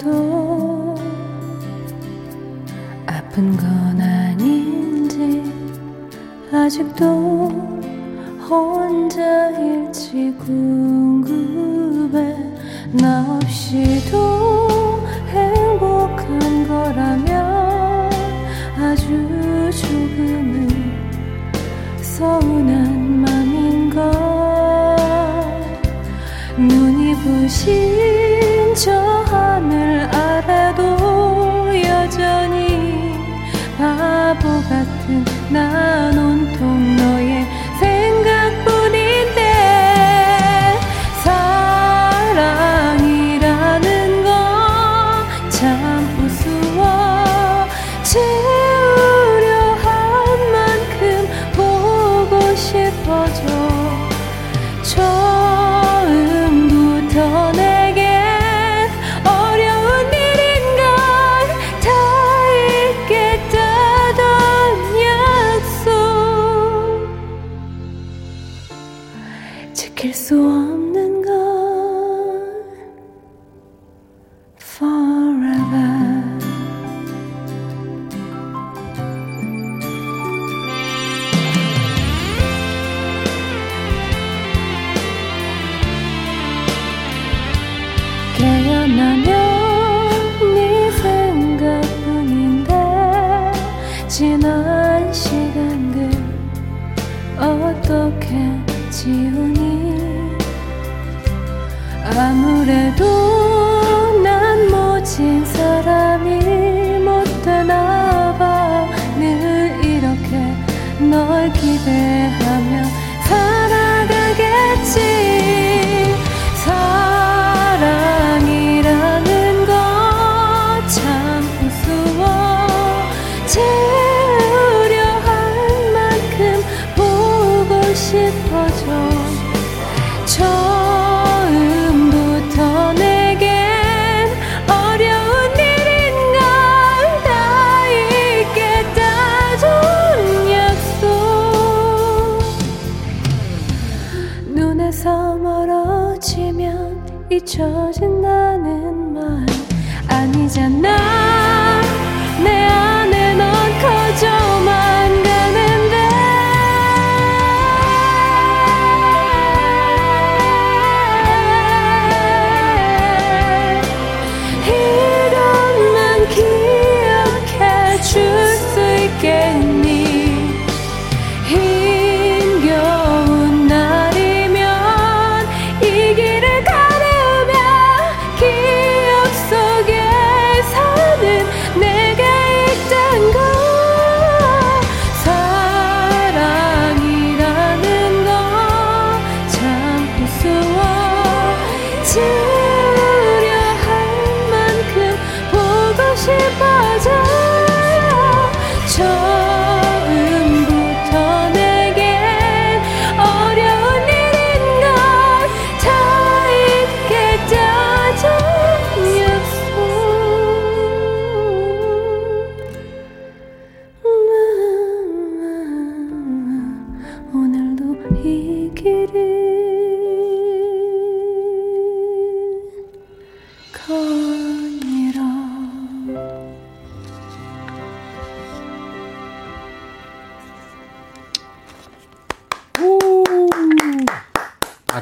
[0.00, 0.39] 도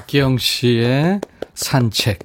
[0.09, 1.21] 박기영 씨의
[1.53, 2.21] 산책.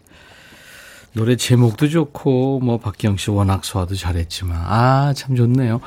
[1.11, 5.81] 노래 제목도 좋고, 뭐, 박기영 씨 워낙 소화도 잘했지만, 아, 참 좋네요.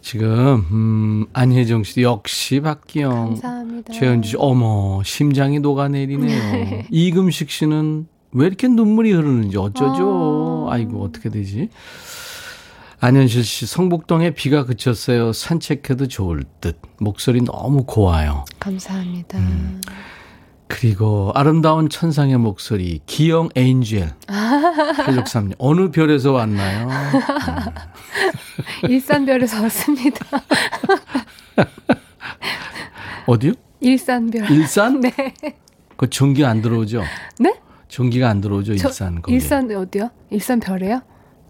[0.00, 3.10] 지금, 음, 안혜정 씨도 역시 박기영.
[3.30, 3.92] 감사합니다.
[3.92, 6.84] 최현지 씨, 어머, 심장이 녹아내리네요.
[6.92, 10.68] 이금식 씨는 왜 이렇게 눈물이 흐르는지 어쩌죠?
[10.70, 11.68] 아이고, 어떻게 되지?
[13.00, 15.32] 안현실 씨, 성북동에 비가 그쳤어요.
[15.32, 16.78] 산책해도 좋을 듯.
[17.00, 18.44] 목소리 너무 고와요.
[18.60, 19.38] 감사합니다.
[19.38, 19.80] 음.
[20.82, 24.08] 그리고 아름다운 천상의 목소리, 기영 에인젤.
[24.26, 26.88] 863님, 어느 별에서 왔나요?
[28.88, 30.24] 일산별에서 왔습니다.
[33.26, 33.52] 어디요?
[33.80, 34.50] 일산별.
[34.50, 35.00] 일산?
[35.00, 35.12] 네.
[35.98, 37.02] 그 전기 안 들어오죠?
[37.38, 37.54] 네?
[37.88, 39.20] 전기가 안 들어오죠, 저- 일산.
[39.20, 39.34] 거기.
[39.34, 40.08] 일산 어디요?
[40.30, 41.02] 일산별이에요?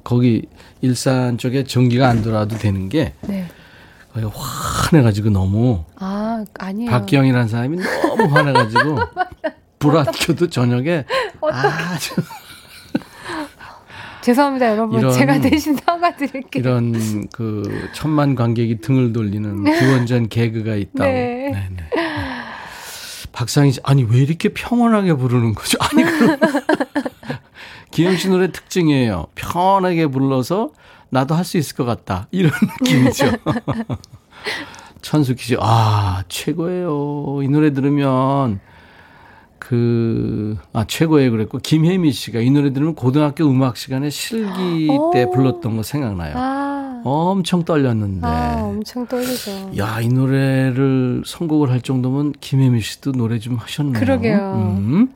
[0.02, 0.46] 거기
[0.80, 3.46] 일산 쪽에 전기가 안 들어와도 되는 게 네.
[4.14, 6.90] 화내가지고 너무 아, 아니에요.
[6.90, 8.98] 박기영이라는 사람이 너무 화내가지고
[9.78, 11.04] 불안 켜도 저녁에
[11.40, 12.14] 아주
[14.20, 15.00] 죄송합니다, 여러분.
[15.00, 16.62] 이런- 제가 대신 사과드릴게요.
[16.62, 21.02] 이런 그 천만 관객이 등을 돌리는 기원전 개그가 있다고.
[21.10, 21.50] 네.
[21.52, 21.90] 네 네.
[23.32, 25.76] 박상희 씨, 아니 왜 이렇게 평온하게 부르는 거죠?
[25.80, 26.38] 아니 그럼
[27.90, 29.26] 기영 씨 노래 특징이에요.
[29.34, 30.70] 편하게 불러서
[31.12, 32.50] 나도 할 수 있을 것 같다 이런
[32.80, 33.26] 느낌이죠.
[35.02, 37.40] 천숙희 씨, 아 최고예요.
[37.42, 38.60] 이 노래 들으면
[39.58, 41.30] 그, 아, 최고예요.
[41.30, 45.30] 그랬고, 김혜미 씨가 이 노래 들으면 고등학교 음악 시간에 실기 때 오.
[45.30, 46.34] 불렀던 거 생각나요.
[46.36, 48.26] 아, 엄청 떨렸는데.
[48.26, 49.70] 아, 엄청 떨리죠.
[49.78, 54.00] 야, 이 노래를 선곡을 할 정도면 김혜미 씨도 노래 좀 하셨네요.
[54.00, 54.52] 그러게요.
[54.56, 55.12] 음.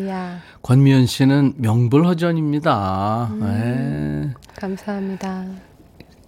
[0.00, 3.28] 이야, 권미연 씨는 명불허전입니다.
[3.32, 3.40] 음.
[3.40, 4.34] 네.
[4.60, 5.44] 감사합니다.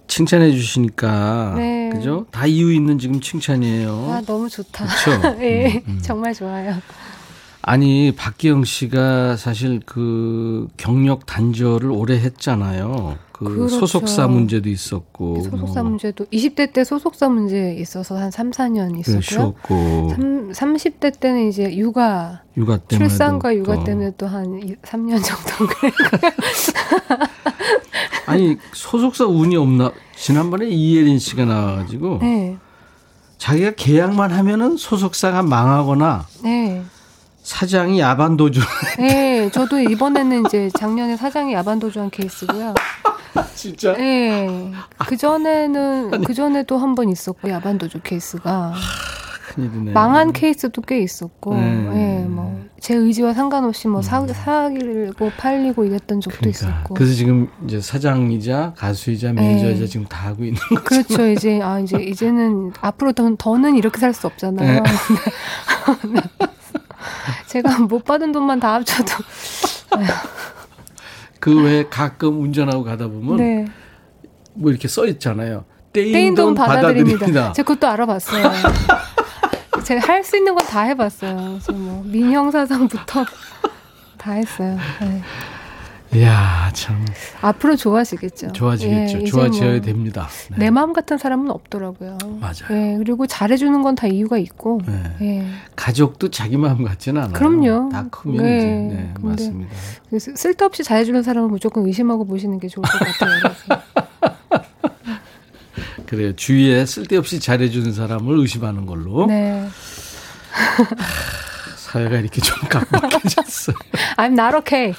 [0.07, 1.55] 칭찬해 주시니까.
[1.57, 1.91] 네.
[1.93, 2.27] 그죠?
[2.31, 4.11] 다 이유 있는 지금 칭찬이에요.
[4.11, 4.87] 아, 너무 좋다.
[4.87, 5.37] 그렇죠?
[5.45, 6.75] 예, 정말 좋아요.
[7.61, 13.19] 아니, 박기영 씨가 사실 그 경력 단절을 오래 했잖아요.
[13.39, 13.79] 그 그렇죠.
[13.81, 15.43] 소속사 문제도 있었고.
[15.43, 19.21] 소속사 뭐 문제도 20대 때 소속사 문제 있어서 한 3, 4년 그 있었고요.
[19.23, 20.09] 쉬었고.
[20.17, 23.09] 삼 30대 때는 이제 육아, 육아 때문에.
[23.09, 25.93] 출산과 육아 때문에 또 한 3년 정도 그래.
[28.27, 29.93] 아니, 소속사 운이 없나?
[30.17, 32.19] 지난번에 이예린 씨가 나와가지고.
[32.21, 32.57] 네.
[33.39, 36.83] 자기가 계약만 하면은 소속사가 망하거나 네.
[37.43, 38.61] 사장이 야반 도주.
[38.99, 42.75] 네, 저도 이번에는 이제 작년에 사장이 야반 도주한 케이스고요.
[43.55, 43.93] 진짜?
[43.97, 44.73] 네.
[45.07, 48.75] 그전에는, 그전에도 한 번 있었고, 야반도주 케이스가.
[49.55, 49.93] 큰일이네.
[49.93, 51.61] 망한 케이스도 꽤 있었고, 네.
[51.73, 56.41] 네, 뭐, 제 의지와 상관없이 뭐 사, 사기고 팔리고 이랬던 적도 음.
[56.41, 56.95] 그러니까 있었고.
[56.95, 59.87] 그래서 지금 이제 사장이자 가수이자 매니저이자 네.
[59.87, 60.83] 지금 다 하고 있는 거.
[60.85, 61.27] 그렇죠.
[61.29, 64.75] 이제 아 이제 이제는 앞으로 더, 더는 이렇게 살 수 없잖아요.
[64.75, 64.81] 네.
[66.13, 66.21] 네.
[67.49, 69.13] 제가 못 받은 돈만 다 합쳐도
[71.41, 73.65] 그 외에 가끔 운전하고 가다 보면 네.
[74.55, 75.65] 뭐 이렇게 써 있잖아요.
[75.93, 77.53] 떼인, 돈 받아드립니다.
[77.53, 78.51] 제가 그것도 알아봤어요.
[79.85, 81.59] 제가 할 수 있는 건 다 해봤어요.
[81.73, 83.25] 뭐 민형사상부터
[84.19, 84.77] 다 했어요.
[85.01, 85.23] 네.
[86.15, 87.05] 이야 참
[87.43, 88.53] 앞으로 좋아지겠죠.
[88.53, 89.21] 좋아지겠죠.
[89.21, 90.27] 예, 좋아져야 뭐 됩니다.
[90.51, 90.57] 네.
[90.59, 92.17] 내 마음 같은 사람은 없더라고요.
[92.41, 92.55] 맞아요.
[92.71, 94.81] 예, 그리고 잘해주는 건 다 이유가 있고.
[94.87, 95.03] 네.
[95.23, 95.47] 예.
[95.77, 97.33] 가족도 자기 마음 같지는 않아요.
[97.35, 97.89] 그럼요.
[97.91, 98.57] 다 크면 네.
[98.59, 99.71] 이제 네, 맞습니다.
[100.09, 103.83] 그래서 쓸데없이 잘해주는 사람은 무조건 의심하고 보시는 게 좋을 것 같아요.
[106.07, 106.35] 그래요.
[106.37, 109.67] 주위에 쓸데없이 잘해주는 사람을 의심하는 걸로 네.
[111.89, 113.77] 사회가 이렇게 좀 각박해졌어요.
[114.17, 114.95] I'm not okay.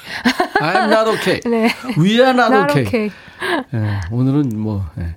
[0.60, 1.40] I'm not okay.
[1.46, 1.70] 네.
[1.98, 2.88] We are not, Not okay.
[2.88, 3.12] okay.
[3.74, 5.16] 예, 오늘은 뭐 예.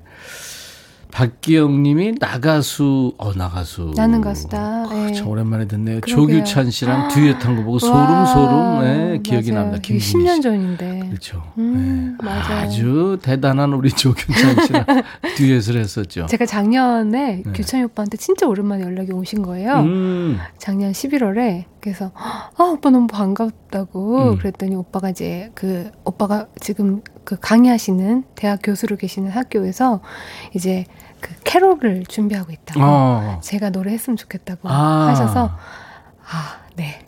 [1.12, 4.86] 박기영 님이 나가수 어 나가수 나는 가수다.
[5.08, 5.12] 예.
[5.12, 6.00] 참 오랜만에 듣네요.
[6.00, 6.38] 그러게요.
[6.44, 8.82] 조규찬 씨랑 듀엣 한 거 보고 소름 와, 소름
[9.14, 9.64] 예, 기억이 맞아요.
[9.66, 9.82] 납니다.
[9.82, 10.40] 그게 김진희 10년 씨.
[10.42, 11.00] 전인데.
[11.10, 11.42] 그렇죠.
[11.58, 12.24] 음, 예.
[12.24, 12.60] 맞아요.
[12.66, 14.86] 아주 대단한 우리 조규찬 씨랑
[15.36, 16.24] 듀엣을 했었죠.
[16.26, 17.52] 제가 작년에 네.
[17.52, 19.80] 규찬이 오빠한테 진짜 오랜만에 연락이 오신 거예요.
[19.80, 24.38] 음, 작년 11월에 그래서 아 오빠 너무 반갑다고 음.
[24.38, 30.00] 그랬더니 오빠가 이제 그 오빠가 지금 그 강의하시는 대학 교수로 계시는 학교에서
[30.54, 30.84] 이제
[31.20, 33.40] 그 캐롤을 준비하고 있다고 어.
[33.42, 35.08] 제가 노래했으면 좋겠다고 아.
[35.08, 35.56] 하셔서
[36.28, 37.06] 아 네.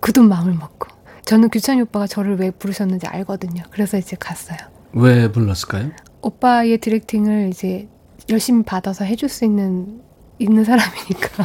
[0.00, 0.88] 굳은 마음을 먹고
[1.24, 3.64] 저는 규찬이 오빠가 저를 왜 부르셨는지 알거든요.
[3.70, 4.58] 그래서 이제 갔어요.
[4.92, 5.90] 왜 불렀을까요?
[6.22, 7.88] 오빠의 디렉팅을 이제
[8.28, 10.00] 열심히 받아서 해줄 수 있는
[10.38, 11.44] 있는 사람이니까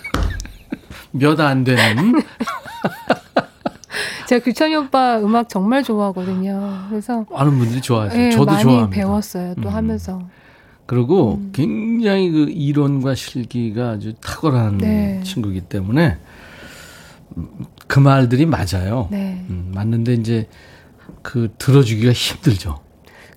[1.12, 2.14] 몇 안 되는
[4.28, 6.84] 제가 규찬이 오빠 음악 정말 좋아하거든요.
[6.90, 8.26] 그래서 많은 분들이 좋아하세요.
[8.26, 8.90] 예, 저도 많이 좋아합니다.
[8.90, 9.54] 배웠어요.
[9.54, 9.74] 또 음.
[9.74, 10.20] 하면서
[10.84, 11.50] 그리고 음.
[11.54, 15.22] 굉장히 그 이론과 실기가 아주 탁월한 네.
[15.24, 16.18] 친구이기 때문에
[17.86, 19.08] 그 말들이 맞아요.
[19.10, 19.46] 네.
[19.48, 20.46] 음, 맞는데 이제
[21.22, 22.80] 그 들어주기가 힘들죠.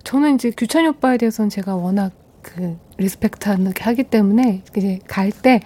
[0.04, 2.12] 저는 이제 규찬이 오빠에 대해서는 제가 워낙
[2.42, 5.60] 그 리스펙트하게 하기 때문에 이제 갈 때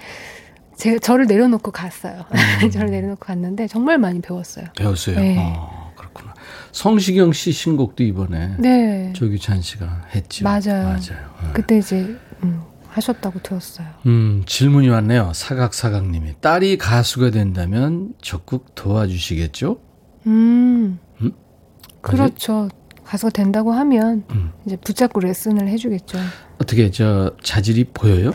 [0.77, 2.24] 제가 저를 내려놓고 갔어요.
[2.62, 2.70] 음.
[2.70, 4.66] 저를 내려놓고 갔는데 정말 많이 배웠어요.
[4.77, 5.16] 배웠어요.
[5.18, 5.37] 네.
[5.39, 6.35] 어, 그렇구나.
[6.72, 9.12] 성시경 씨 신곡도 이번에 네.
[9.14, 10.45] 조규찬 씨가 했죠.
[10.45, 10.85] 맞아요.
[10.85, 11.31] 맞아요.
[11.43, 11.51] 어.
[11.55, 13.87] 그때 이제 음, 하셨다고 들었어요.
[14.07, 15.33] 음, 질문이 왔네요.
[15.35, 19.81] 사각사각님이 딸이 가수가 된다면 적극 도와주시겠죠?
[20.27, 20.99] 음.
[21.22, 21.33] 음?
[22.03, 22.68] 그렇죠.
[23.05, 24.53] 가수가 된다고 하면 음.
[24.66, 26.18] 이제 붙잡고 레슨을 해주겠죠.
[26.59, 28.33] 어떻게 저 자질이 보여요?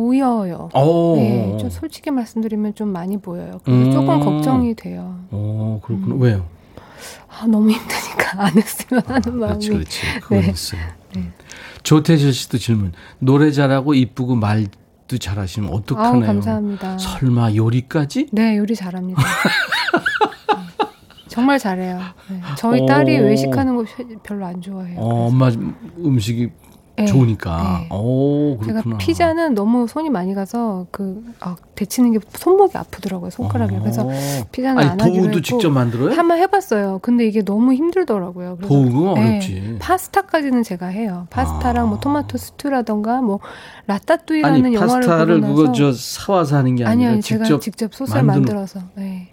[0.00, 0.68] 보여요.
[0.74, 3.60] 오, 네, 좀 솔직히 말씀드리면 좀 많이 보여요.
[3.64, 3.92] 그래서 음.
[3.92, 5.18] 조금 걱정이 돼요.
[5.30, 6.14] 오, 그렇구나.
[6.14, 6.20] 음.
[6.20, 6.46] 왜요?
[7.30, 9.66] 아, 너무 힘드니까 안 했으면 하는 마음이.
[9.66, 10.20] 그렇지, 그렇지.
[10.20, 10.48] 그건 네.
[10.50, 10.80] 있어요.
[11.14, 11.22] 네.
[11.82, 12.92] 조태실 씨도 질문.
[13.20, 16.26] 노래 잘하고 이쁘고 말도 잘하시면 어떡하나요?
[16.26, 16.98] 감사합니다.
[16.98, 18.28] 설마 요리까지?
[18.32, 19.22] 네, 요리 잘합니다.
[19.24, 20.86] 네.
[21.28, 22.00] 정말 잘해요.
[22.28, 22.40] 네.
[22.58, 22.86] 저희 오.
[22.86, 23.84] 딸이 외식하는 거
[24.22, 25.00] 별로 안 좋아해요.
[25.00, 25.50] 어, 엄마
[25.98, 26.50] 음식이
[26.96, 27.04] 네.
[27.06, 27.80] 좋으니까.
[27.90, 27.94] 네.
[27.94, 28.96] 오, 제가 그렇구나.
[28.98, 34.08] 피자는 너무 손이 많이 가서 그 아, 데치는 게 손목이 아프더라고요 손가락이 그래서
[34.50, 36.14] 피자는 아니, 안 하기로 도우도 했고 직접 만들어요?
[36.16, 37.00] 한번 해봤어요.
[37.02, 38.56] 근데 이게 너무 힘들더라고요.
[38.56, 39.76] 그래서 도우가 네, 어렵지.
[39.78, 41.26] 파스타까지는 제가 해요.
[41.30, 41.88] 파스타랑 아.
[41.88, 43.40] 뭐 토마토 스튜라던가 뭐
[43.86, 48.22] 라따뚜이라는 아니, 영화를 파스타를 그거 저 사와서 하는 게 아니라 아니요, 직접 제가 직접 소스를
[48.22, 49.28] 만드는- 만들어서 네.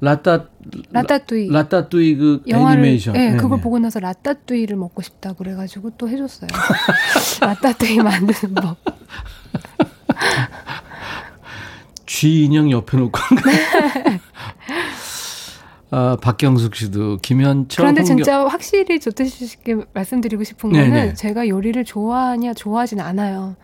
[0.00, 0.46] 라따
[0.90, 3.14] 라따뚜이 라따뚜이 그 영화를 애니메이션.
[3.14, 3.62] 네, 네, 그걸 네.
[3.62, 6.48] 보고 나서 라따뚜이를 먹고 싶다 그래 가지고 또 해 줬어요.
[7.40, 8.76] 라따뚜이 만드는 법.
[12.06, 13.18] 쥐 인형 옆에 놓고.
[15.90, 21.14] 아, 박경숙 씨도 김현철 그런데 홍경- 진짜 확실히 조태식 씨께 말씀드리고 싶은 거는 네네.
[21.14, 23.54] 제가 요리를 좋아하냐 좋아하진 않아요.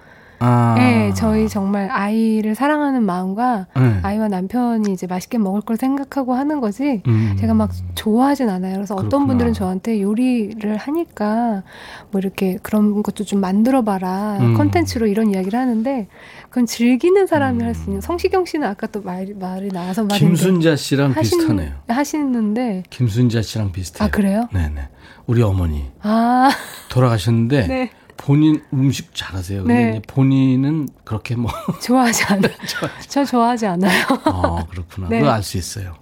[0.43, 0.75] 아.
[0.79, 4.01] 네, 저희 정말 아이를 사랑하는 마음과 네.
[4.03, 7.03] 아이와 남편이 이제 맛있게 먹을 걸 생각하고 하는 거지.
[7.07, 7.37] 음.
[7.39, 8.75] 제가 막 좋아하진 않아요.
[8.75, 9.27] 그래서 어떤 그렇구나.
[9.29, 11.63] 분들은 저한테 요리를 하니까
[12.11, 14.39] 뭐 이렇게 그런 것도 좀 만들어 봐라.
[14.41, 14.55] 음.
[14.55, 16.09] 컨텐츠로 이런 이야기를 하는데
[16.49, 17.67] 그건 즐기는 사람이 음.
[17.67, 18.01] 할수 있는.
[18.01, 21.73] 성시경 씨는 아까 또 말, 말이 나와서 말인데 김순자 씨랑 비슷하네요.
[21.87, 24.07] 하시는데 김순자 씨랑 비슷해요.
[24.07, 24.49] 아 그래요?
[24.55, 24.89] 네네.
[25.27, 26.49] 우리 어머니 아,
[26.89, 27.91] 돌아가셨는데 네.
[28.31, 29.65] 본인 음식 잘하세요.
[29.65, 30.03] 근데 네.
[30.07, 31.51] 본인은 그렇게 뭐
[31.83, 32.53] 좋아하지 않아요.
[33.09, 34.05] 저 좋아하지 않아요.
[34.25, 35.09] 아, 그렇구나.
[35.09, 35.19] 네.
[35.19, 35.95] 그거 알 수 있어요.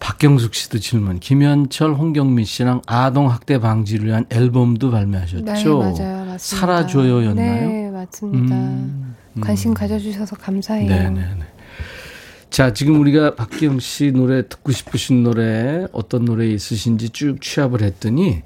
[0.00, 1.20] 박경숙 씨도 질문.
[1.20, 5.44] 김현철, 홍경민 씨랑 아동 학대 방지를 위한 앨범도 발매하셨죠?
[5.44, 6.24] 네, 맞아요.
[6.24, 6.38] 맞습니다.
[6.38, 7.68] 살아줘요였나요?
[7.68, 8.54] 네, 맞습니다.
[8.54, 9.40] 음, 음.
[9.42, 10.88] 관심 가져주셔서 감사해요.
[10.88, 11.44] 네 네 네.
[12.48, 18.42] 자, 지금 우리가 박기영 씨 노래 듣고 싶으신 노래 어떤 노래 있으신지 쭉 취합을 했더니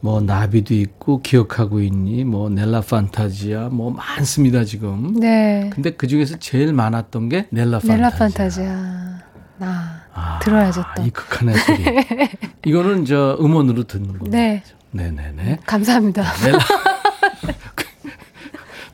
[0.00, 5.14] 뭐 나비도 있고 기억하고 있니 뭐 넬라 판타지아 뭐 많습니다 지금.
[5.18, 5.70] 네.
[5.72, 7.96] 근데 그 중에서 제일 많았던 게 넬라 판타지아.
[7.96, 9.16] 넬라 판타지아.
[9.58, 11.02] 나 아, 들어야죠 또.
[11.02, 11.84] 이 극한의 소리.
[12.66, 14.30] 이거는 저 음원으로 듣는 겁니다.
[14.36, 14.62] 네.
[14.92, 15.60] 네네네.
[15.66, 16.22] 감사합니다.
[16.44, 16.58] 넬라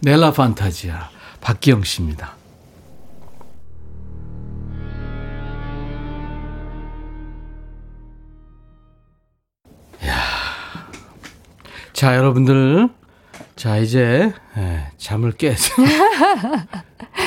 [0.03, 2.37] 넬라 판타지아 박기영 씨입니다.
[12.03, 12.89] 자, 여러분들.
[13.55, 15.73] 자, 이제, 예, 잠을 깨서.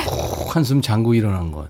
[0.03, 1.69] 푹 한숨 잠고 일어난 것.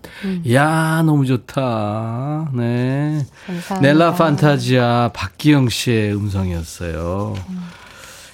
[0.52, 2.50] 야 너무 좋다.
[2.56, 3.24] 네.
[3.46, 3.80] 감사합니다.
[3.80, 7.36] 넬라 판타지아 박기영 씨의 음성이었어요.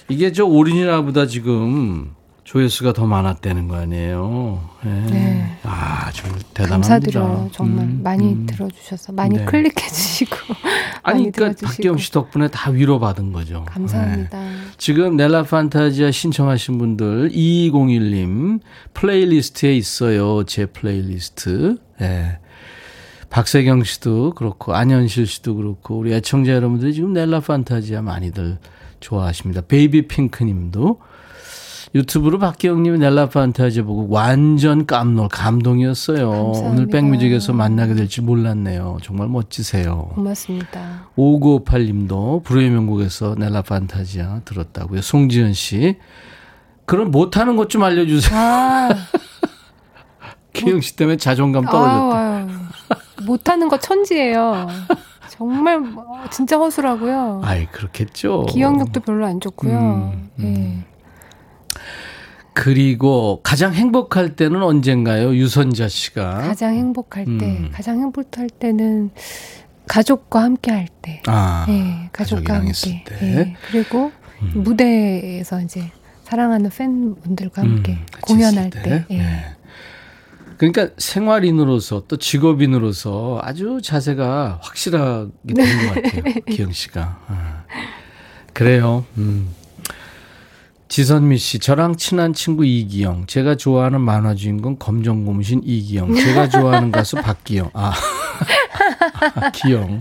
[0.08, 2.14] 이게 저 오리지널보다 지금
[2.44, 4.68] 조회수가 더 많았다는 거 아니에요.
[4.82, 5.06] 네.
[5.10, 5.58] 네.
[5.62, 6.70] 아, 좀 대단합니다.
[6.70, 7.50] 감사드려요.
[7.52, 8.46] 정말 음, 많이 음.
[8.46, 9.44] 들어주셔서 많이 네.
[9.44, 10.36] 클릭해 주시고
[11.02, 11.66] 아니, 그러니까.
[11.66, 13.64] 박기영 씨 덕분에 다 위로받은 거죠.
[13.68, 14.40] 감사합니다.
[14.40, 14.56] 네.
[14.76, 18.60] 지금 넬라 판타지아 신청하신 분들 2201님
[18.92, 20.44] 플레이리스트에 있어요.
[20.44, 21.78] 제 플레이리스트.
[22.00, 22.38] 예.
[23.30, 28.58] 박세경 씨도 그렇고 안현실 씨도 그렇고 우리 애청자 여러분들이 지금 넬라 판타지아 많이들
[29.00, 29.62] 좋아하십니다.
[29.62, 31.00] 베이비 핑크 님도
[31.94, 36.30] 유튜브로 박기영님 넬라 판타지아 보고 완전 깜놀 감동이었어요.
[36.30, 36.70] 감사합니다.
[36.70, 38.96] 오늘 백뮤직에서 만나게 될지 몰랐네요.
[39.02, 40.10] 정말 멋지세요.
[40.14, 41.08] 고맙습니다.
[41.18, 45.02] 5958님도 불후의 명곡에서 넬라 판타지아 들었다고요.
[45.02, 45.98] 송지현 씨.
[46.86, 48.38] 그럼 못하는 것 좀 알려주세요.
[48.38, 48.88] 아,
[50.54, 52.16] 기영 씨 때문에 자존감 떨어졌다.
[52.16, 52.48] 아유, 아유.
[53.26, 54.66] 못하는 거 천지예요.
[55.30, 57.40] 정말 뭐, 진짜 허술하고요.
[57.44, 58.46] 아이, 그렇겠죠.
[58.46, 59.78] 기억력도 별로 안 좋고요.
[59.78, 60.84] 음, 음.
[60.86, 60.91] 예.
[62.54, 65.34] 그리고 가장 행복할 때는 언젠가요?
[65.34, 66.38] 유선자 씨가.
[66.38, 67.70] 가장 행복할 때, 음.
[67.72, 69.10] 가장 행복할 때는
[69.86, 71.22] 가족과 함께 할 때.
[71.26, 73.04] 아, 예, 가족과 함께.
[73.04, 73.18] 때.
[73.22, 74.52] 예, 그리고 음.
[74.62, 75.90] 무대에서 이제
[76.24, 79.04] 사랑하는 팬분들과 함께 음, 공연할 있을 때.
[79.10, 79.18] 예.
[79.18, 79.44] 네.
[80.58, 86.22] 그러니까 생활인으로서 또 직업인으로서 아주 자세가 확실하게 되는 것 같아요.
[86.48, 87.18] 기영 씨가.
[87.26, 87.64] 아.
[88.52, 89.04] 그래요.
[89.18, 89.48] 음.
[90.96, 97.16] 지선미 씨, 저랑 친한 친구 이기영, 제가 좋아하는 만화 주인공 검정고무신 이기영, 제가 좋아하는 가수
[97.24, 97.70] 박기영.
[97.72, 97.94] 아,
[99.36, 100.00] 아 기영.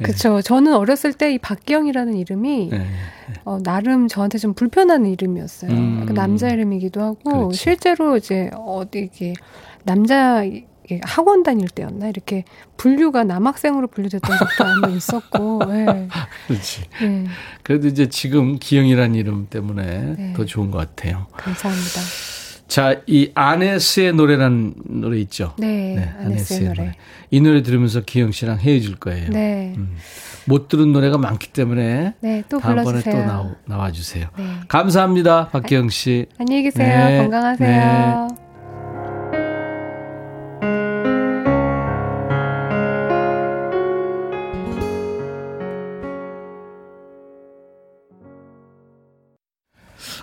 [0.00, 0.40] 그쵸.
[0.42, 2.86] 저는 어렸을 때 이 박기영이라는 이름이 네.
[3.44, 5.72] 어, 나름 저한테 좀 불편한 이름이었어요.
[5.72, 5.98] 음.
[6.02, 7.58] 약간 남자 이름이기도 하고 그렇지.
[7.58, 9.34] 실제로 이제 어디 이게
[9.82, 10.44] 남자
[11.02, 12.44] 학원 다닐 때였나 이렇게
[12.76, 15.60] 분류가 남학생으로 분류됐던 적도 한번 있었고.
[15.70, 16.08] 예.
[16.46, 16.82] 그렇지.
[17.02, 17.24] 예.
[17.62, 20.32] 그래도 이제 지금 기영이라는 이름 때문에 네.
[20.36, 21.26] 더 좋은 것 같아요.
[21.36, 22.00] 감사합니다.
[22.66, 25.54] 자, 이 아네스의 노래라는 노래 있죠?
[25.58, 26.92] 네, 아네스의 노래.
[27.30, 29.30] 이 노래 들으면서 기영 씨랑 헤어질 거예요.
[29.30, 29.74] 네.
[29.76, 29.96] 음.
[30.46, 33.14] 못 들은 노래가 많기 때문에 네, 또 다음번에 불러주세요.
[33.14, 34.28] 또 나오, 나와주세요.
[34.36, 34.44] 네.
[34.68, 36.26] 감사합니다, 박기영 씨.
[36.38, 37.06] 안녕히 계세요.
[37.06, 38.43] 네, 건강하세요.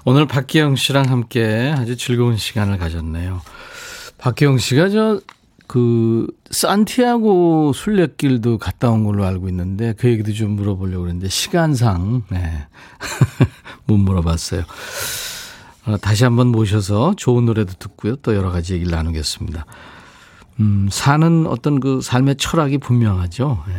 [0.04, 3.41] 오늘 박기영 씨랑 함께 아주 즐거운 시간을 가졌네요.
[4.18, 5.22] 박기영 씨가 저,
[5.68, 12.68] 그, 산티아고 순례길도 갔다 온 걸로 알고 있는데 그 얘기도 좀 물어보려고 그랬는데 시간상, 네.
[13.86, 14.64] 못 물어봤어요.
[15.86, 18.15] 어, 다시 한번 모셔서 좋은 노래도 듣고요.
[18.18, 19.65] 또 여러 가지 얘기를 나누겠습니다.
[20.62, 23.64] 음, 사는 어떤 그 삶의 철학이 분명하죠.
[23.70, 23.74] 예.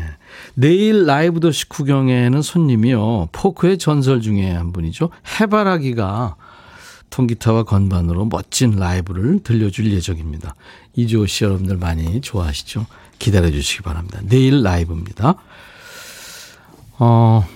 [0.55, 3.29] 내일 라이브 도시 구경에는 손님이요.
[3.31, 5.11] 포크의 전설 중에 한 분이죠.
[5.41, 6.37] 해바라기가
[7.11, 10.55] 통기타와 건반으로 멋진 라이브를 들려줄 예정입니다.
[10.95, 12.87] 이주호 씨 여러분들 많이 좋아하시죠?
[13.19, 14.21] 기다려 주시기 바랍니다.
[14.25, 15.37] 내일 라이브입니다.
[16.99, 17.47] 어,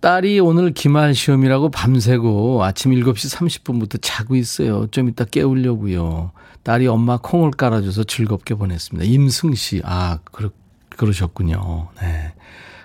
[0.00, 4.88] 딸이 오늘 기말 시험이라고 밤새고 아침 7시 30분부터 자고 있어요.
[4.90, 6.32] 좀 이따 깨우려고요.
[6.62, 9.04] 딸이 엄마 콩을 깔아줘서 즐겁게 보냈습니다.
[9.10, 10.50] 임승 씨, 아, 그러,
[10.96, 11.88] 그러셨군요.
[12.00, 12.32] 네.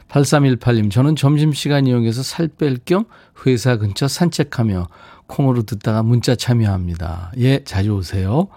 [0.09, 3.05] 8318님, 저는 점심시간 이용해서 살 뺄 겸
[3.45, 4.87] 회사 근처 산책하며
[5.27, 7.33] 콩으로 듣다가 문자 참여합니다.
[7.39, 8.47] 예, 자주 오세요.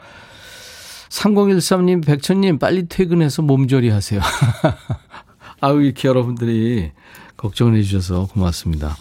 [1.09, 4.21] 3013님, 백천님, 빨리 퇴근해서 몸조리 하세요.
[5.61, 6.93] 아우, 이렇게 여러분들이
[7.37, 8.97] 걱정을 해주셔서 고맙습니다.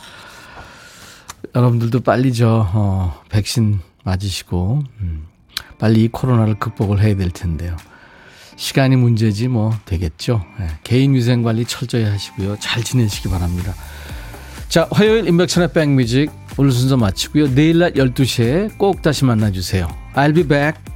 [1.55, 5.27] 여러분들도 빨리 저, 어, 백신 맞으시고, 음,
[5.79, 7.75] 빨리 이 코로나를 극복을 해야 될 텐데요.
[8.57, 10.45] 시간이 문제지 뭐 되겠죠.
[10.59, 12.57] 네, 개인 위생 관리 철저히 하시고요.
[12.59, 13.73] 잘 지내시기 바랍니다.
[14.67, 17.55] 자, 화요일 인백천의 백뮤직 오늘 순서 마치고요.
[17.55, 19.87] 내일 낮 12시에 꼭 다시 만나주세요.
[20.13, 20.88] I'll be back.